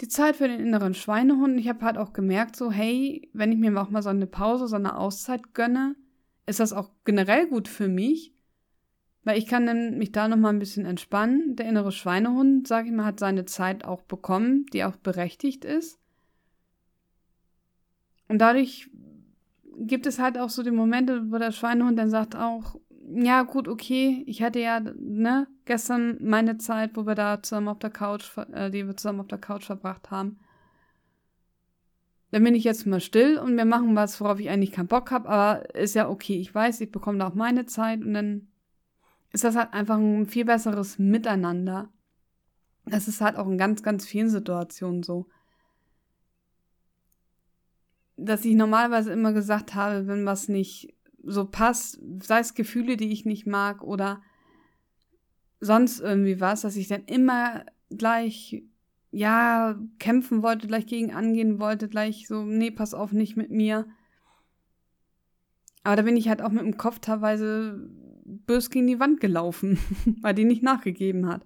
die 0.00 0.08
Zeit 0.08 0.36
für 0.36 0.48
den 0.48 0.60
inneren 0.60 0.94
Schweinehund. 0.94 1.58
Ich 1.58 1.68
habe 1.68 1.84
halt 1.84 1.98
auch 1.98 2.12
gemerkt, 2.12 2.56
so, 2.56 2.70
hey, 2.70 3.30
wenn 3.32 3.52
ich 3.52 3.58
mir 3.58 3.80
auch 3.80 3.90
mal 3.90 4.02
so 4.02 4.10
eine 4.10 4.26
Pause, 4.26 4.68
so 4.68 4.76
eine 4.76 4.96
Auszeit 4.96 5.54
gönne, 5.54 5.96
ist 6.46 6.60
das 6.60 6.72
auch 6.72 6.90
generell 7.04 7.46
gut 7.46 7.68
für 7.68 7.88
mich. 7.88 8.35
Weil 9.26 9.38
ich 9.38 9.48
kann 9.48 9.66
dann 9.66 9.98
mich 9.98 10.12
da 10.12 10.28
nochmal 10.28 10.52
ein 10.52 10.60
bisschen 10.60 10.86
entspannen. 10.86 11.56
Der 11.56 11.66
innere 11.66 11.90
Schweinehund, 11.90 12.68
sag 12.68 12.86
ich 12.86 12.92
mal, 12.92 13.06
hat 13.06 13.18
seine 13.18 13.44
Zeit 13.44 13.84
auch 13.84 14.02
bekommen, 14.02 14.66
die 14.72 14.84
auch 14.84 14.94
berechtigt 14.94 15.64
ist. 15.64 15.98
Und 18.28 18.38
dadurch 18.38 18.88
gibt 19.78 20.06
es 20.06 20.20
halt 20.20 20.38
auch 20.38 20.48
so 20.48 20.62
die 20.62 20.70
Momente, 20.70 21.24
wo 21.32 21.38
der 21.38 21.50
Schweinehund 21.50 21.98
dann 21.98 22.08
sagt 22.08 22.36
auch, 22.36 22.76
ja 23.16 23.42
gut, 23.42 23.66
okay, 23.66 24.22
ich 24.28 24.44
hatte 24.44 24.60
ja, 24.60 24.78
ne, 24.78 25.48
gestern 25.64 26.18
meine 26.20 26.58
Zeit, 26.58 26.92
wo 26.94 27.04
wir 27.04 27.16
da 27.16 27.42
zusammen 27.42 27.66
auf 27.66 27.80
der 27.80 27.90
Couch, 27.90 28.30
äh, 28.52 28.70
die 28.70 28.86
wir 28.86 28.96
zusammen 28.96 29.18
auf 29.18 29.26
der 29.26 29.38
Couch 29.38 29.64
verbracht 29.64 30.12
haben. 30.12 30.38
Dann 32.30 32.44
bin 32.44 32.54
ich 32.54 32.62
jetzt 32.62 32.86
mal 32.86 33.00
still 33.00 33.38
und 33.38 33.56
wir 33.56 33.64
machen 33.64 33.96
was, 33.96 34.20
worauf 34.20 34.38
ich 34.38 34.50
eigentlich 34.50 34.70
keinen 34.70 34.86
Bock 34.86 35.10
habe, 35.10 35.28
aber 35.28 35.74
ist 35.74 35.96
ja 35.96 36.08
okay, 36.08 36.36
ich 36.38 36.54
weiß, 36.54 36.80
ich 36.80 36.92
bekomme 36.92 37.18
da 37.18 37.26
auch 37.26 37.34
meine 37.34 37.66
Zeit 37.66 38.04
und 38.04 38.14
dann 38.14 38.46
ist 39.36 39.44
das 39.44 39.54
halt 39.54 39.74
einfach 39.74 39.98
ein 39.98 40.24
viel 40.24 40.46
besseres 40.46 40.98
Miteinander. 40.98 41.90
Das 42.86 43.06
ist 43.06 43.20
halt 43.20 43.36
auch 43.36 43.46
in 43.46 43.58
ganz, 43.58 43.82
ganz 43.82 44.06
vielen 44.06 44.30
Situationen 44.30 45.02
so. 45.02 45.26
Dass 48.16 48.46
ich 48.46 48.54
normalerweise 48.54 49.12
immer 49.12 49.34
gesagt 49.34 49.74
habe, 49.74 50.06
wenn 50.06 50.24
was 50.24 50.48
nicht 50.48 50.94
so 51.22 51.44
passt, 51.44 52.00
sei 52.22 52.38
es 52.38 52.54
Gefühle, 52.54 52.96
die 52.96 53.12
ich 53.12 53.26
nicht 53.26 53.46
mag 53.46 53.82
oder 53.82 54.22
sonst 55.60 56.00
irgendwie 56.00 56.40
was, 56.40 56.62
dass 56.62 56.76
ich 56.76 56.88
dann 56.88 57.04
immer 57.04 57.66
gleich, 57.90 58.62
ja, 59.10 59.78
kämpfen 59.98 60.42
wollte, 60.42 60.66
gleich 60.66 60.86
gegen 60.86 61.12
angehen 61.12 61.60
wollte, 61.60 61.90
gleich 61.90 62.26
so, 62.26 62.42
nee, 62.42 62.70
pass 62.70 62.94
auf, 62.94 63.12
nicht 63.12 63.36
mit 63.36 63.50
mir. 63.50 63.86
Aber 65.82 65.96
da 65.96 66.00
bin 66.00 66.16
ich 66.16 66.30
halt 66.30 66.40
auch 66.40 66.52
mit 66.52 66.62
dem 66.62 66.78
Kopf 66.78 67.00
teilweise 67.00 67.90
bös 68.26 68.70
gegen 68.70 68.86
die 68.86 69.00
Wand 69.00 69.20
gelaufen, 69.20 69.78
weil 70.20 70.34
die 70.34 70.44
nicht 70.44 70.62
nachgegeben 70.62 71.26
hat. 71.26 71.44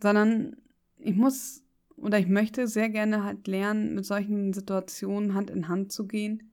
Sondern 0.00 0.56
ich 0.98 1.16
muss 1.16 1.62
oder 1.96 2.18
ich 2.18 2.26
möchte 2.26 2.66
sehr 2.66 2.88
gerne 2.88 3.22
halt 3.22 3.46
lernen, 3.46 3.94
mit 3.94 4.04
solchen 4.04 4.52
Situationen 4.52 5.34
Hand 5.34 5.50
in 5.50 5.68
Hand 5.68 5.92
zu 5.92 6.06
gehen, 6.06 6.50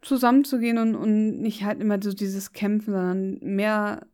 zusammenzugehen 0.00 0.78
und, 0.78 0.96
und 0.96 1.40
nicht 1.40 1.64
halt 1.64 1.80
immer 1.80 2.02
so 2.02 2.12
dieses 2.12 2.52
Kämpfen, 2.52 2.92
sondern 2.92 3.38
mehr 3.40 4.06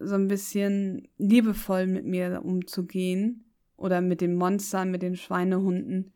so 0.00 0.14
ein 0.14 0.28
bisschen 0.28 1.08
liebevoll 1.18 1.86
mit 1.86 2.06
mir 2.06 2.42
umzugehen 2.42 3.44
oder 3.76 4.00
mit 4.00 4.20
den 4.20 4.34
Monstern, 4.34 4.90
mit 4.90 5.02
den 5.02 5.16
Schweinehunden. 5.16 6.12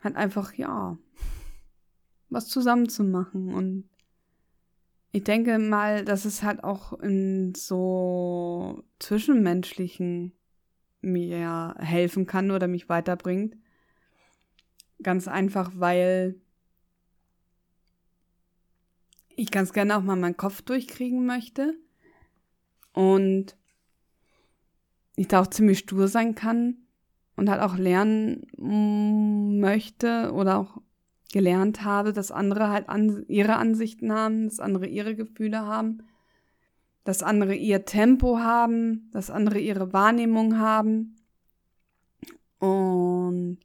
Halt 0.00 0.14
einfach, 0.14 0.54
ja, 0.54 0.96
was 2.30 2.48
zusammenzumachen 2.48 3.52
und 3.52 3.88
ich 5.16 5.24
denke 5.24 5.58
mal, 5.58 6.04
dass 6.04 6.26
es 6.26 6.42
halt 6.42 6.62
auch 6.62 6.92
in 6.92 7.54
so 7.54 8.84
zwischenmenschlichen 8.98 10.36
mir 11.00 11.74
helfen 11.78 12.26
kann 12.26 12.50
oder 12.50 12.68
mich 12.68 12.90
weiterbringt. 12.90 13.56
Ganz 15.02 15.26
einfach, 15.26 15.72
weil 15.74 16.38
ich 19.36 19.50
ganz 19.50 19.72
gerne 19.72 19.96
auch 19.96 20.02
mal 20.02 20.16
meinen 20.16 20.36
Kopf 20.36 20.60
durchkriegen 20.60 21.24
möchte 21.24 21.72
und 22.92 23.56
ich 25.16 25.28
da 25.28 25.40
auch 25.40 25.46
ziemlich 25.46 25.78
stur 25.78 26.08
sein 26.08 26.34
kann 26.34 26.76
und 27.36 27.48
halt 27.48 27.62
auch 27.62 27.78
lernen 27.78 28.46
möchte 29.60 30.30
oder 30.34 30.58
auch 30.58 30.82
gelernt 31.36 31.84
habe, 31.84 32.14
dass 32.14 32.30
andere 32.30 32.70
halt 32.70 32.88
an, 32.88 33.26
ihre 33.28 33.56
Ansichten 33.56 34.10
haben, 34.10 34.48
dass 34.48 34.58
andere 34.58 34.86
ihre 34.86 35.14
Gefühle 35.14 35.66
haben, 35.66 35.98
dass 37.04 37.22
andere 37.22 37.54
ihr 37.54 37.84
Tempo 37.84 38.38
haben, 38.38 39.10
dass 39.12 39.28
andere 39.28 39.58
ihre 39.58 39.92
Wahrnehmung 39.92 40.58
haben. 40.58 41.16
Und 42.58 43.58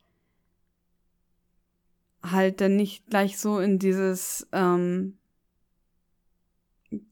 halt 2.22 2.60
dann 2.60 2.76
nicht 2.76 3.08
gleich 3.08 3.40
so 3.40 3.60
in 3.60 3.80
dieses 3.80 4.46
ähm, 4.52 5.18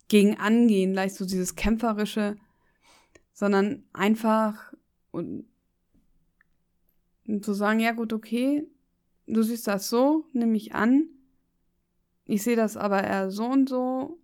gegen 0.09 0.37
angehen, 0.39 0.91
gleich 0.91 1.13
so 1.13 1.25
dieses 1.25 1.55
kämpferische, 1.55 2.35
sondern 3.31 3.85
einfach 3.93 4.73
und, 5.11 5.45
und 7.27 7.45
zu 7.45 7.53
sagen, 7.53 7.79
ja 7.79 7.93
gut, 7.93 8.11
okay, 8.11 8.67
du 9.35 9.43
siehst 9.43 9.67
das 9.67 9.89
so, 9.89 10.25
nehme 10.33 10.57
ich 10.57 10.73
an. 10.73 11.07
Ich 12.25 12.43
sehe 12.43 12.55
das 12.55 12.77
aber 12.77 13.03
eher 13.03 13.31
so 13.31 13.45
und 13.45 13.69
so. 13.69 14.19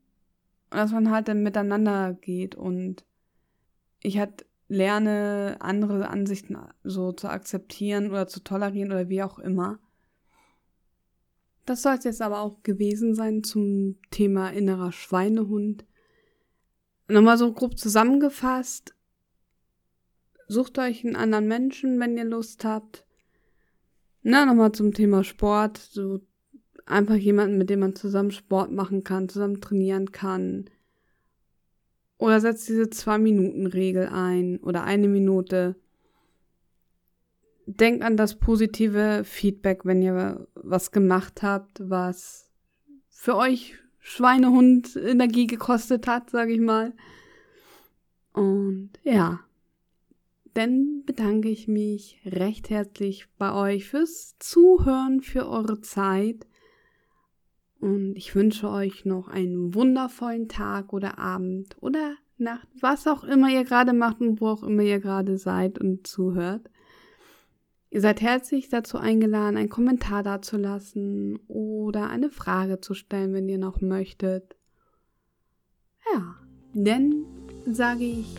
Und 0.72 0.78
dass 0.78 0.92
man 0.92 1.12
halt 1.12 1.28
dann 1.28 1.44
miteinander 1.44 2.14
geht 2.14 2.56
und 2.56 3.06
ich 4.02 4.20
halt 4.20 4.46
lerne, 4.68 5.58
andere 5.60 6.10
Ansichten 6.10 6.58
so 6.84 7.12
zu 7.12 7.30
akzeptieren 7.30 8.10
oder 8.10 8.28
zu 8.28 8.42
tolerieren 8.42 8.92
oder 8.92 9.10
wie 9.10 9.24
auch 9.24 9.40
immer. 9.40 9.80
Das 11.66 11.82
soll 11.82 11.96
es 11.96 12.04
jetzt 12.04 12.22
aber 12.22 12.42
auch 12.42 12.62
gewesen 12.62 13.16
sein 13.16 13.44
zum 13.44 13.98
Thema 14.12 14.50
innerer 14.50 14.92
Schweinehund. 14.92 15.86
Nochmal 17.08 17.38
so 17.38 17.52
grob 17.54 17.78
zusammengefasst. 17.78 18.96
Sucht 20.48 20.78
euch 20.78 21.04
einen 21.04 21.16
anderen 21.16 21.48
Menschen, 21.48 22.00
wenn 22.00 22.18
ihr 22.18 22.26
Lust 22.26 22.66
habt. 22.66 23.06
Na, 24.28 24.44
nochmal 24.44 24.72
zum 24.72 24.92
Thema 24.92 25.24
Sport. 25.24 25.78
So 25.78 26.20
einfach 26.88 27.14
jemanden, 27.14 27.60
mit 27.60 27.70
dem 27.70 27.82
man 27.82 27.96
zusammen 27.96 28.32
Sport 28.32 28.72
machen 28.72 29.04
kann, 29.04 29.30
zusammen 29.30 29.62
trainieren 29.62 30.12
kann. 30.12 30.66
Oder 32.18 32.42
setzt 32.42 32.68
diese 32.68 32.90
Zwei-Minuten-Regel 32.90 34.08
ein 34.08 34.58
oder 34.62 34.84
eine 34.84 35.08
Minute. 35.08 35.76
Denkt 37.68 38.04
an 38.04 38.18
das 38.18 38.40
positive 38.40 39.22
Feedback, 39.26 39.86
wenn 39.86 40.02
ihr 40.02 40.48
was 40.56 40.90
gemacht 40.90 41.44
habt, 41.44 41.88
was 41.88 42.50
für 43.10 43.36
euch 43.36 43.76
Schweinehund 44.00 44.96
Energie 44.96 45.46
gekostet 45.46 46.08
hat, 46.08 46.32
sage 46.32 46.54
ich 46.54 46.62
mal. 46.62 46.94
Und 48.34 48.90
ja, 49.04 49.42
dann 50.56 51.04
bedanke 51.06 51.50
ich 51.50 51.68
mich 51.68 52.22
recht 52.26 52.70
herzlich 52.70 53.28
bei 53.38 53.54
euch 53.54 53.90
fürs 53.90 54.38
Zuhören, 54.40 55.22
für 55.22 55.50
eure 55.50 55.82
Zeit. 55.82 56.48
Und 57.82 58.16
ich 58.16 58.34
wünsche 58.36 58.70
euch 58.70 59.04
noch 59.04 59.28
einen 59.28 59.76
wundervollen 59.76 60.48
Tag 60.48 60.94
oder 60.94 61.20
Abend 61.20 61.76
oder 61.82 62.16
Nacht, 62.38 62.68
was 62.80 63.06
auch 63.06 63.24
immer 63.24 63.50
ihr 63.50 63.66
gerade 63.66 63.94
macht 63.94 64.22
und 64.22 64.40
wo 64.40 64.48
auch 64.48 64.64
immer 64.64 64.82
ihr 64.82 65.00
gerade 65.00 65.38
seid 65.38 65.78
und 65.78 66.08
zuhört. 66.08 66.70
Ihr 67.90 68.02
seid 68.02 68.22
herzlich 68.22 68.70
dazu 68.70 68.98
eingeladen, 68.98 69.58
einen 69.58 69.70
Kommentar 69.70 70.24
dazulassen 70.24 71.38
oder 71.48 72.10
eine 72.10 72.30
Frage 72.30 72.80
zu 72.80 72.94
stellen, 72.94 73.34
wenn 73.34 73.50
ihr 73.50 73.58
noch 73.58 73.82
möchtet. 73.82 74.56
Ja, 76.14 76.36
dann 76.74 77.26
sage 77.66 78.04
ich 78.06 78.36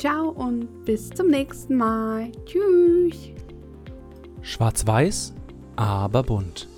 ciao 0.00 0.30
und 0.30 0.86
bis 0.86 1.10
zum 1.10 1.28
nächsten 1.28 1.76
Mal. 1.76 2.32
Tschüss. 2.46 3.32
Schwarz-Weiß, 4.40 5.34
aber 5.76 6.22
bunt. 6.22 6.68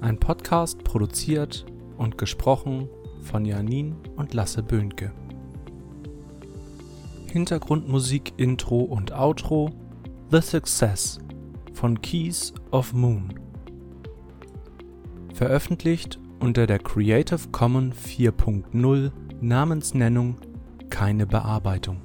Ein 0.00 0.18
Podcast 0.18 0.82
produziert 0.82 1.64
und 1.96 2.18
gesprochen 2.18 2.88
von 3.22 3.44
Janin 3.44 3.94
und 4.16 4.34
Lasse 4.34 4.64
Böhnke. 4.64 5.12
Hintergrundmusik, 7.30 8.32
Intro 8.36 8.80
und 8.80 9.12
Outro 9.12 9.70
The 10.32 10.40
Success 10.40 11.20
von 11.72 12.00
Keys 12.00 12.52
of 12.72 12.92
Moon. 12.92 13.32
Veröffentlicht 15.34 16.18
unter 16.40 16.66
der 16.66 16.80
Creative 16.80 17.48
Commons 17.52 17.96
4.0 17.96 19.12
Namensnennung 19.40 20.36
keine 20.90 21.26
Bearbeitung. 21.26 22.00